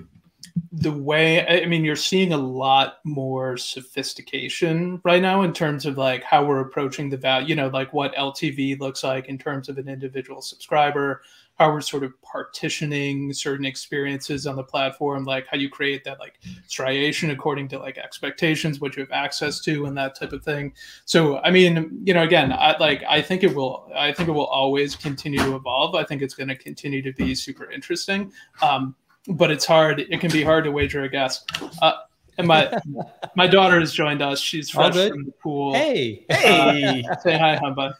[0.78, 5.96] the way i mean you're seeing a lot more sophistication right now in terms of
[5.96, 9.68] like how we're approaching the value you know like what ltv looks like in terms
[9.68, 11.22] of an individual subscriber
[11.56, 16.18] how we're sort of partitioning certain experiences on the platform, like how you create that
[16.18, 20.42] like striation according to like expectations, what you have access to, and that type of
[20.42, 20.72] thing.
[21.04, 24.32] So, I mean, you know, again, I like I think it will, I think it
[24.32, 25.94] will always continue to evolve.
[25.94, 28.96] I think it's going to continue to be super interesting, um,
[29.28, 30.00] but it's hard.
[30.00, 31.44] It can be hard to wager a guess.
[31.80, 31.92] Uh,
[32.38, 32.78] and my
[33.36, 34.40] my daughter has joined us.
[34.40, 35.74] She's fresh from the pool.
[35.74, 37.94] Hey, hey, uh, say hi, hun, bud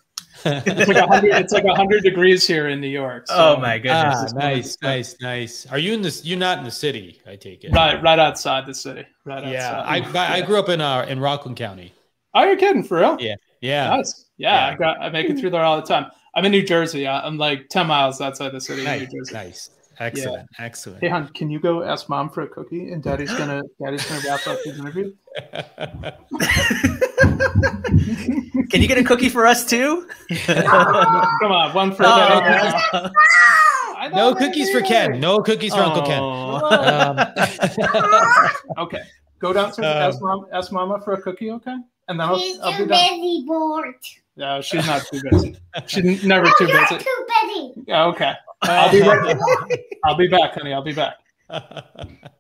[0.45, 1.35] it's like hundred.
[1.35, 3.27] It's like hundred degrees here in New York.
[3.29, 3.35] So.
[3.37, 4.33] Oh my goodness!
[4.35, 5.67] Ah, nice, nice, nice.
[5.67, 6.25] Are you in this?
[6.25, 7.73] You're not in the city, I take it.
[7.73, 9.05] Right, right outside the city.
[9.25, 9.47] Right.
[9.47, 10.17] Yeah, outside.
[10.17, 11.93] I I grew up in uh in Rockland County.
[12.35, 13.17] Are you kidding for real?
[13.21, 14.27] Yeah, yeah, nice.
[14.37, 14.73] Yeah, yeah.
[14.73, 15.01] I got.
[15.01, 16.11] I make it through there all the time.
[16.35, 17.07] I'm in New Jersey.
[17.07, 18.85] I'm like ten miles outside the city.
[18.85, 19.35] Nice, of New Jersey.
[19.35, 19.71] nice.
[20.01, 20.65] Excellent, yeah.
[20.65, 21.01] excellent.
[21.01, 22.91] Hey, hon, can you go ask mom for a cookie?
[22.93, 25.13] And daddy's gonna daddy's gonna wrap up his interview.
[28.71, 30.09] can you get a cookie for us too?
[30.47, 33.11] Come on, one for oh,
[34.13, 35.21] No cookies for Ken.
[35.21, 35.85] No cookies for oh.
[35.85, 36.23] Uncle Ken.
[36.23, 37.19] Um,
[38.85, 39.03] okay,
[39.39, 39.87] go downstairs.
[39.87, 40.47] Um, ask mom.
[40.53, 41.51] Ask mama for a cookie.
[41.51, 41.77] Okay,
[42.09, 43.95] and then I'll, she's I'll be busy bored.
[44.37, 45.57] No, she's not too busy.
[45.87, 46.99] She's never too busy.
[46.99, 47.85] Too busy.
[47.87, 48.33] Yeah, okay.
[48.63, 49.37] I'll be right
[50.05, 50.73] I'll be back, honey.
[50.73, 51.17] I'll be back.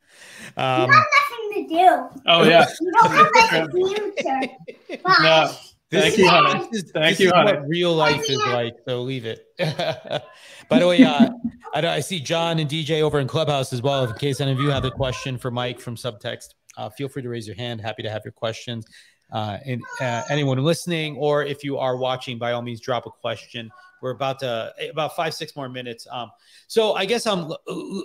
[0.57, 2.20] Um, you have nothing to do.
[2.26, 2.66] Oh yeah.
[2.80, 5.03] You don't have like a future.
[5.03, 5.16] Bye.
[5.20, 5.53] No.
[5.90, 6.68] Thank you, honey.
[6.70, 7.53] This is, Thank you, honey.
[7.53, 8.74] what real life is like.
[8.86, 9.47] So leave it.
[10.68, 11.30] By the way, uh,
[11.74, 14.05] I, I, see John and DJ over in Clubhouse as well.
[14.05, 17.22] In case any of you have a question for Mike from Subtext, uh, feel free
[17.22, 17.80] to raise your hand.
[17.80, 18.86] Happy to have your questions.
[19.35, 23.11] Uh, and uh, anyone listening, or if you are watching, by all means, drop a
[23.11, 23.68] question.
[24.01, 26.07] We're about to about five six more minutes.
[26.09, 26.30] Um,
[26.68, 27.53] so I guess um,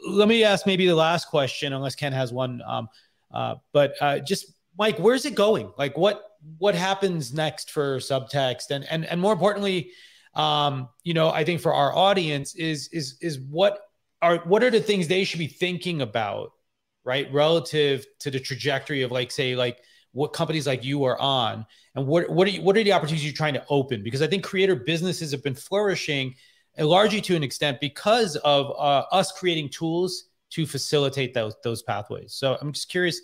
[0.08, 2.64] let me ask maybe the last question, unless Ken has one.
[2.66, 2.90] Um,
[3.32, 5.72] uh, but uh, just Mike, where's it going?
[5.78, 6.24] Like what
[6.58, 9.92] what happens next for subtext, and and and more importantly,
[10.34, 13.80] um, you know, I think for our audience is is is what
[14.24, 16.54] are what are the things they should be thinking about,
[17.04, 19.80] right, relative to the trajectory of like say like
[20.12, 23.26] what companies like you are on and what what are you, what are the opportunities
[23.26, 24.04] you're trying to open?
[24.04, 26.36] Because i think creator businesses have been flourishing
[26.78, 32.34] largely to an extent because of uh, us creating tools to facilitate those those pathways.
[32.34, 33.22] So i'm just curious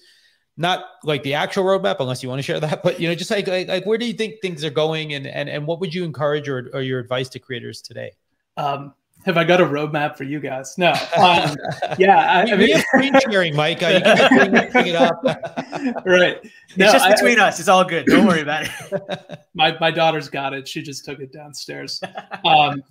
[0.58, 3.30] not like the actual roadmap unless you want to share that but you know just
[3.30, 5.94] like like, like where do you think things are going and and, and what would
[5.94, 8.12] you encourage or, or your advice to creators today?
[8.58, 8.94] Um
[9.26, 10.78] have I got a roadmap for you guys?
[10.78, 10.94] No.
[11.26, 11.56] Um,
[11.98, 13.82] yeah, I, we, I mean, we have screen sharing, Mike.
[13.82, 15.24] Uh, you can bring, bring it up.
[16.06, 16.38] right.
[16.78, 17.60] No, it's just between I, us.
[17.60, 18.06] It's all good.
[18.06, 19.40] Don't worry about it.
[19.56, 20.68] my my daughter's got it.
[20.68, 22.02] She just took it downstairs.
[22.44, 22.84] Um,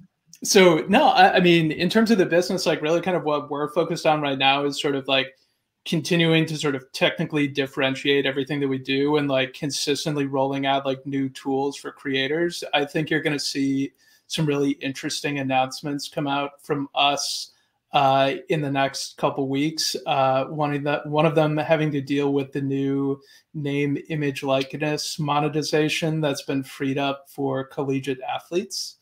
[0.43, 3.51] so no, I, I mean, in terms of the business, like really, kind of what
[3.51, 5.37] we're focused on right now is sort of like
[5.85, 10.87] continuing to sort of technically differentiate everything that we do and like consistently rolling out
[10.87, 12.65] like new tools for creators.
[12.73, 13.93] I think you're going to see
[14.35, 17.53] some really interesting announcements come out from us
[17.95, 19.95] uh, in the next couple weeks.
[20.05, 23.21] Uh, one of the one of them having to deal with the new
[23.55, 28.97] name, image, likeness monetization that's been freed up for collegiate athletes.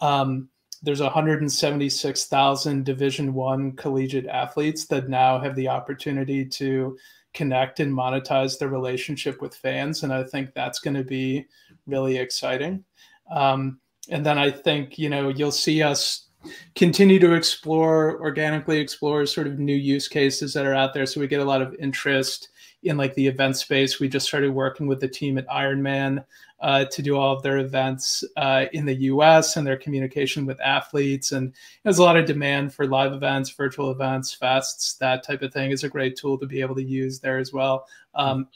[0.00, 0.48] Um,
[0.82, 6.96] there's 176,000 Division One collegiate athletes that now have the opportunity to
[7.34, 11.46] connect and monetize their relationship with fans, and I think that's going to be
[11.86, 12.84] really exciting.
[13.30, 13.80] Um,
[14.10, 16.26] and then I think you know you'll see us
[16.74, 21.06] continue to explore organically explore sort of new use cases that are out there.
[21.06, 22.48] So we get a lot of interest
[22.84, 23.98] in like the event space.
[23.98, 26.24] We just started working with the team at Ironman
[26.60, 29.56] uh, to do all of their events uh, in the U.S.
[29.56, 31.32] and their communication with athletes.
[31.32, 31.52] And
[31.82, 35.70] there's a lot of demand for live events, virtual events, fests, that type of thing.
[35.70, 37.86] is a great tool to be able to use there as well.
[38.14, 38.48] Um,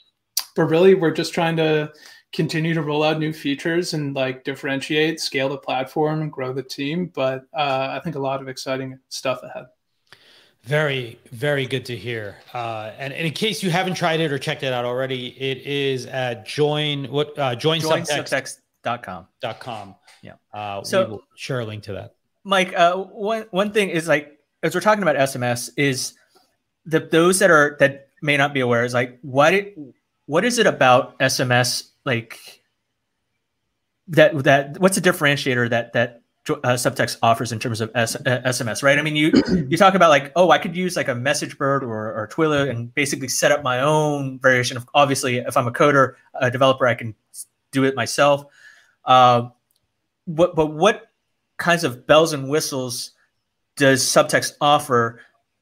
[0.55, 1.91] but really, we're just trying to
[2.33, 6.63] continue to roll out new features and like differentiate, scale the platform, and grow the
[6.63, 7.11] team.
[7.13, 9.67] But uh, I think a lot of exciting stuff ahead.
[10.63, 12.37] Very, very good to hear.
[12.53, 15.57] Uh, and, and, in case you haven't tried it or checked it out already, it
[15.59, 19.27] is at join what uh, join, join subtext.com.
[19.41, 19.95] Dot com.
[20.21, 20.33] Yeah.
[20.53, 22.15] Uh, so we will share a link to that.
[22.45, 26.13] Mike, uh, one one thing is like as we're talking about SMS is
[26.85, 29.77] that those that are that may not be aware is like what it
[30.27, 32.63] what is it about SMS like
[34.07, 38.41] that that what's a differentiator that that uh, subtext offers in terms of S- uh,
[38.45, 38.99] SMS, right?
[38.99, 39.31] I mean, you
[39.69, 42.93] you talk about like, oh, I could use like a MessageBird or, or Twilio and
[42.93, 44.87] basically set up my own variation of.
[44.93, 47.15] Obviously, if I'm a coder, a developer, I can
[47.71, 48.45] do it myself.
[49.05, 49.49] Uh,
[50.25, 51.09] what, but what
[51.57, 53.11] kinds of bells and whistles
[53.77, 55.21] does subtext offer?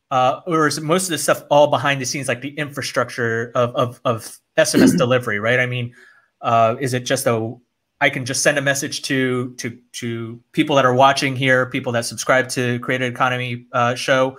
[0.09, 3.73] Uh, or is most of the stuff all behind the scenes, like the infrastructure of,
[3.75, 5.59] of, of SMS delivery, right?
[5.59, 5.93] I mean,
[6.41, 7.55] uh, is it just a
[7.99, 11.91] I can just send a message to to to people that are watching here, people
[11.91, 14.37] that subscribe to Created Economy uh, show.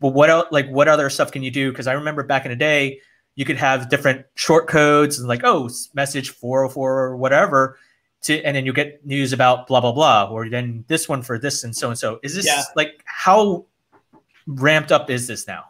[0.00, 1.70] But what else, like what other stuff can you do?
[1.70, 3.00] Because I remember back in the day,
[3.36, 7.78] you could have different short codes and like oh message 404 or whatever
[8.22, 11.38] to and then you get news about blah blah blah or then this one for
[11.38, 12.18] this and so and so.
[12.22, 12.62] Is this Yeah.
[12.74, 13.66] like how
[14.46, 15.66] ramped up is this now?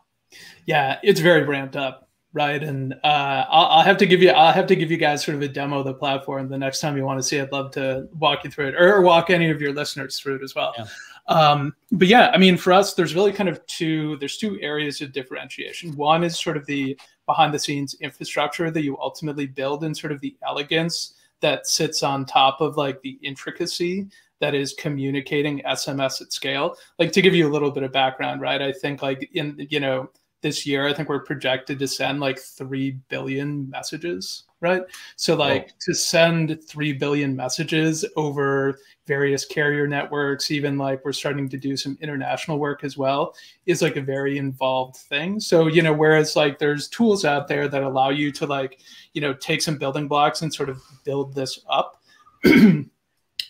[0.67, 2.04] Yeah, it's very ramped up,
[2.35, 2.63] right?
[2.63, 5.37] And uh, I'll, I'll have to give you I'll have to give you guys sort
[5.37, 7.41] of a demo of the platform the next time you want to see.
[7.41, 10.43] I'd love to walk you through it, or walk any of your listeners through it
[10.43, 10.75] as well.
[10.77, 10.85] Yeah.
[11.27, 14.19] Um, but yeah, I mean, for us, there's really kind of two.
[14.19, 15.97] There's two areas of differentiation.
[15.97, 20.13] One is sort of the behind the scenes infrastructure that you ultimately build, and sort
[20.13, 24.09] of the elegance that sits on top of like the intricacy
[24.41, 26.77] that is communicating SMS at scale.
[26.99, 28.61] Like to give you a little bit of background, right?
[28.61, 30.11] I think like in you know
[30.45, 34.83] this year, I think we're projected to send like three billion messages, right?
[35.17, 41.49] So like to send three billion messages over various carrier networks, even like we're starting
[41.49, 43.35] to do some international work as well,
[43.65, 45.41] is like a very involved thing.
[45.41, 48.81] So you know, whereas like there's tools out there that allow you to like
[49.15, 52.03] you know take some building blocks and sort of build this up.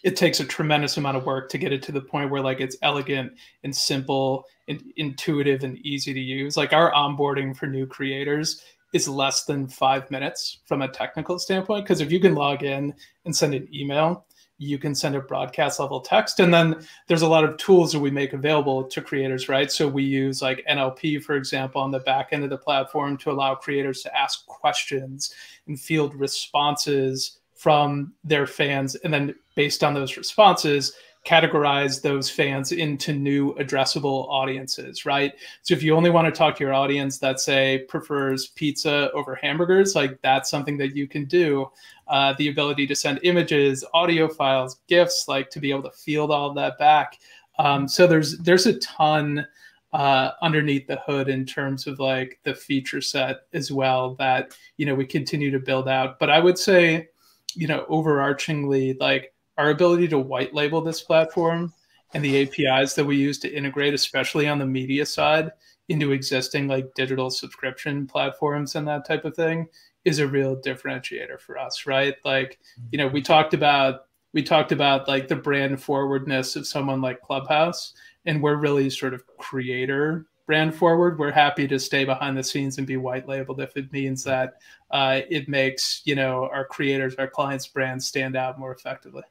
[0.05, 2.61] it takes a tremendous amount of work to get it to the point where like
[2.61, 3.33] it's elegant
[3.65, 6.59] and simple and intuitive and easy to use.
[6.59, 11.85] Like our onboarding for new creators is less than five minutes from a technical standpoint
[11.85, 12.95] because if you can log in
[13.25, 14.27] and send an email
[14.59, 16.39] you can send a broadcast level text.
[16.39, 19.73] And then there's a lot of tools that we make available to creators right?
[19.73, 23.31] So we use like nlp for example on the back end of the platform to
[23.31, 25.35] allow creators to ask questions
[25.67, 30.95] and field responses from their fans and then based on those responses
[31.25, 35.33] categorize those fans into new addressable audiences right?
[35.63, 39.35] So if you only want to talk to your audience that say prefers pizza over
[39.35, 41.71] hamburgers like that's something that you can do.
[42.07, 46.31] Uh, the ability to send images audio files gifs like to be able to field
[46.31, 47.19] all of that back.
[47.59, 49.47] Um, so there's there's a ton
[49.95, 54.85] uh, underneath the hood in terms of like the feature set as well that you
[54.85, 56.19] know we continue to build out.
[56.19, 57.09] But i would say
[57.55, 61.73] you know overarchingly like our ability to white label this platform
[62.13, 65.51] and the apis that we use to integrate especially on the media side
[65.89, 69.67] into existing like digital subscription platforms and that type of thing
[70.05, 72.15] is a real differentiator for us right?
[72.25, 72.59] Like
[72.91, 77.21] you know we talked about we talked about like the brand forwardness of someone like
[77.21, 77.95] clubhouse
[78.27, 81.19] and we're really sort of creator brand forward.
[81.19, 84.55] We're happy to stay behind the scenes and be white labeled if it means that
[84.91, 89.23] uh, it makes you know our creators our clients brands stand out more effectively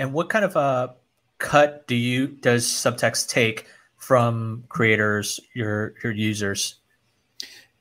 [0.00, 0.96] And what kind of a
[1.38, 6.80] cut do you does subtext take from creators, your your users?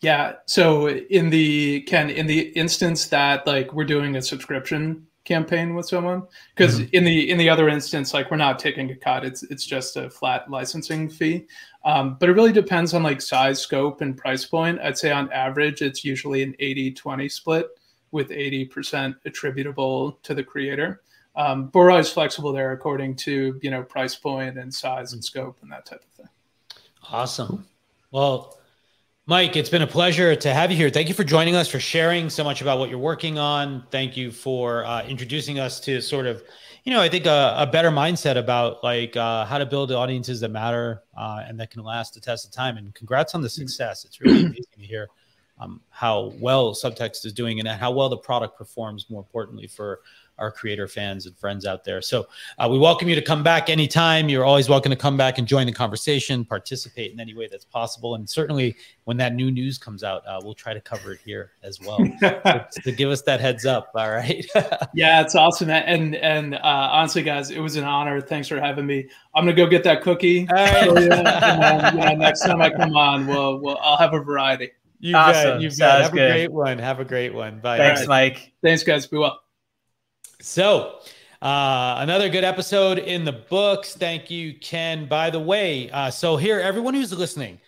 [0.02, 5.76] yeah so in the ken in the instance that like we're doing a subscription campaign
[5.76, 6.24] with someone
[6.56, 9.66] because in the in the other instance like we're not taking a cut it's it's
[9.66, 11.46] just a flat licensing fee.
[11.86, 14.80] Um, but it really depends on like size scope and price point.
[14.82, 17.68] I'd say on average it's usually an 80 20 split
[18.12, 21.02] with 80% attributable to the creator
[21.40, 25.58] um, but we're flexible there according to you know price point and size and scope
[25.62, 26.30] and that type of thing
[27.12, 27.66] Awesome.
[28.12, 28.58] Well,
[29.26, 30.90] Mike, it's been a pleasure to have you here.
[30.90, 33.84] Thank you for joining us, for sharing so much about what you're working on.
[33.90, 36.44] Thank you for uh, introducing us to sort of,
[36.84, 40.40] you know, I think a, a better mindset about like uh, how to build audiences
[40.42, 42.78] that matter uh, and that can last the test of time.
[42.78, 44.06] And congrats on the success.
[44.06, 45.08] It's really amazing to hear
[45.60, 49.08] um, how well Subtext is doing and how well the product performs.
[49.10, 50.02] More importantly, for
[50.40, 52.02] our creator fans and friends out there.
[52.02, 52.28] So
[52.58, 54.30] uh, we welcome you to come back anytime.
[54.30, 57.66] You're always welcome to come back and join the conversation, participate in any way that's
[57.66, 58.16] possible.
[58.16, 61.52] And certainly when that new news comes out, uh, we'll try to cover it here
[61.64, 62.00] as well.
[62.20, 63.92] so, to give us that heads up.
[63.96, 64.46] All right.
[64.94, 65.70] Yeah, it's awesome.
[65.70, 68.20] And and uh, honestly, guys, it was an honor.
[68.22, 69.08] Thanks for having me.
[69.36, 70.48] I'm gonna go get that cookie.
[70.50, 70.86] All right.
[70.86, 74.20] you, and then, you know, next time I come on, we'll, we'll I'll have a
[74.20, 74.72] variety.
[75.00, 75.52] you Awesome.
[75.54, 75.62] bet.
[75.62, 75.78] You bet.
[75.78, 76.32] Sounds Have good.
[76.32, 76.80] a great one.
[76.80, 77.60] Have a great one.
[77.60, 77.78] Bye.
[77.78, 78.10] Thanks, right.
[78.10, 78.54] Mike.
[78.64, 79.06] Thanks, guys.
[79.08, 79.40] Be well.
[80.42, 81.00] So,
[81.42, 83.94] uh, another good episode in the books.
[83.94, 85.06] Thank you, Ken.
[85.06, 87.60] By the way, uh, so here, everyone who's listening,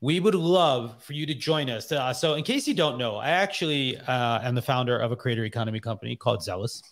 [0.00, 1.90] we would love for you to join us.
[1.90, 5.16] Uh, so, in case you don't know, I actually uh, am the founder of a
[5.16, 6.84] creator economy company called Zealous.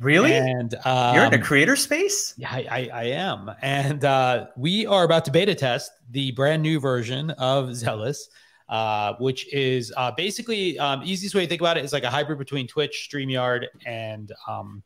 [0.00, 0.32] Really?
[0.32, 2.34] And um, You're in a creator space?
[2.36, 3.48] Yeah, I, I, I am.
[3.62, 8.28] And uh, we are about to beta test the brand new version of Zealous.
[8.70, 12.10] Uh, which is uh, basically um, easiest way to think about it is like a
[12.10, 14.84] hybrid between Twitch, Streamyard, and um,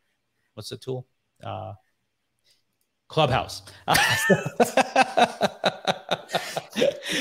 [0.55, 1.07] what's the tool?
[1.43, 1.74] Uh,
[3.09, 3.61] Clubhouse.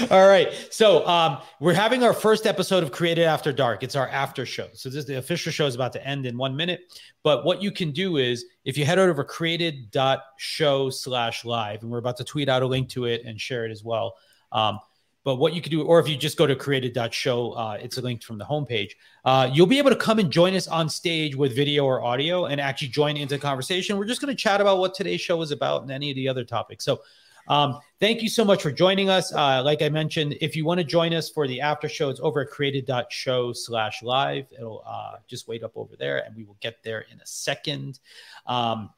[0.09, 0.53] All right.
[0.72, 3.84] So um, we're having our first episode of Created After Dark.
[3.84, 4.70] It's our after show.
[4.72, 6.97] So this the official show is about to end in one minute.
[7.24, 11.91] But what you can do is if you head over to created.show slash live, and
[11.91, 14.16] we're about to tweet out a link to it and share it as well.
[14.51, 14.80] Um,
[15.24, 18.01] but what you could do, or if you just go to created.show, uh, it's a
[18.01, 18.91] link from the homepage.
[19.24, 22.45] Uh, you'll be able to come and join us on stage with video or audio
[22.45, 23.97] and actually join into the conversation.
[23.97, 26.28] We're just going to chat about what today's show is about and any of the
[26.28, 26.84] other topics.
[26.84, 27.01] So
[27.47, 29.34] um, thank you so much for joining us.
[29.34, 32.19] Uh, like I mentioned, if you want to join us for the after show, it's
[32.21, 34.47] over at created.show slash live.
[34.51, 37.99] It'll uh, just wait up over there and we will get there in a second.
[38.45, 38.89] Um,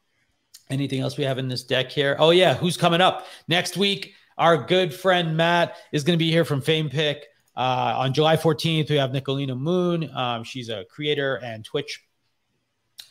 [0.70, 2.16] anything else we have in this deck here?
[2.20, 2.56] Oh, yeah.
[2.56, 4.14] Who's coming up next week?
[4.38, 7.26] Our good friend Matt is going to be here from Fame Pick.
[7.56, 10.10] Uh, on July 14th, we have Nicolina Moon.
[10.14, 12.02] Um, she's a creator and Twitch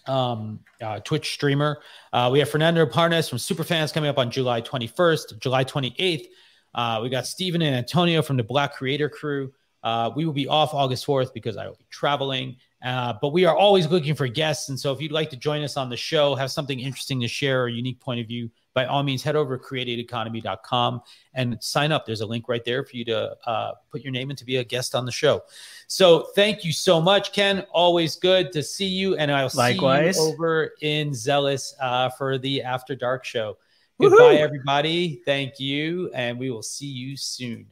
[0.07, 1.81] um, uh, Twitch streamer.
[2.13, 6.27] Uh, we have Fernando Parnas from Superfans coming up on July 21st, July 28th.
[6.75, 9.53] Uh, we got Steven and Antonio from the Black Creator Crew.
[9.83, 12.57] Uh, we will be off August 4th because I will be traveling.
[12.85, 14.69] Uh, but we are always looking for guests.
[14.69, 17.29] And so if you'd like to join us on the show, have something interesting to
[17.29, 21.01] share or a unique point of view, by all means, head over to createdeconomy.com
[21.35, 22.05] and sign up.
[22.05, 24.57] There's a link right there for you to uh, put your name in to be
[24.57, 25.43] a guest on the show.
[25.87, 27.61] So thank you so much, Ken.
[27.73, 29.17] Always good to see you.
[29.17, 30.17] And I'll Likewise.
[30.17, 33.57] see you over in Zealous uh, for the After Dark show.
[34.01, 35.23] Goodbye, everybody.
[35.25, 36.11] Thank you.
[36.13, 37.67] And we will see you soon.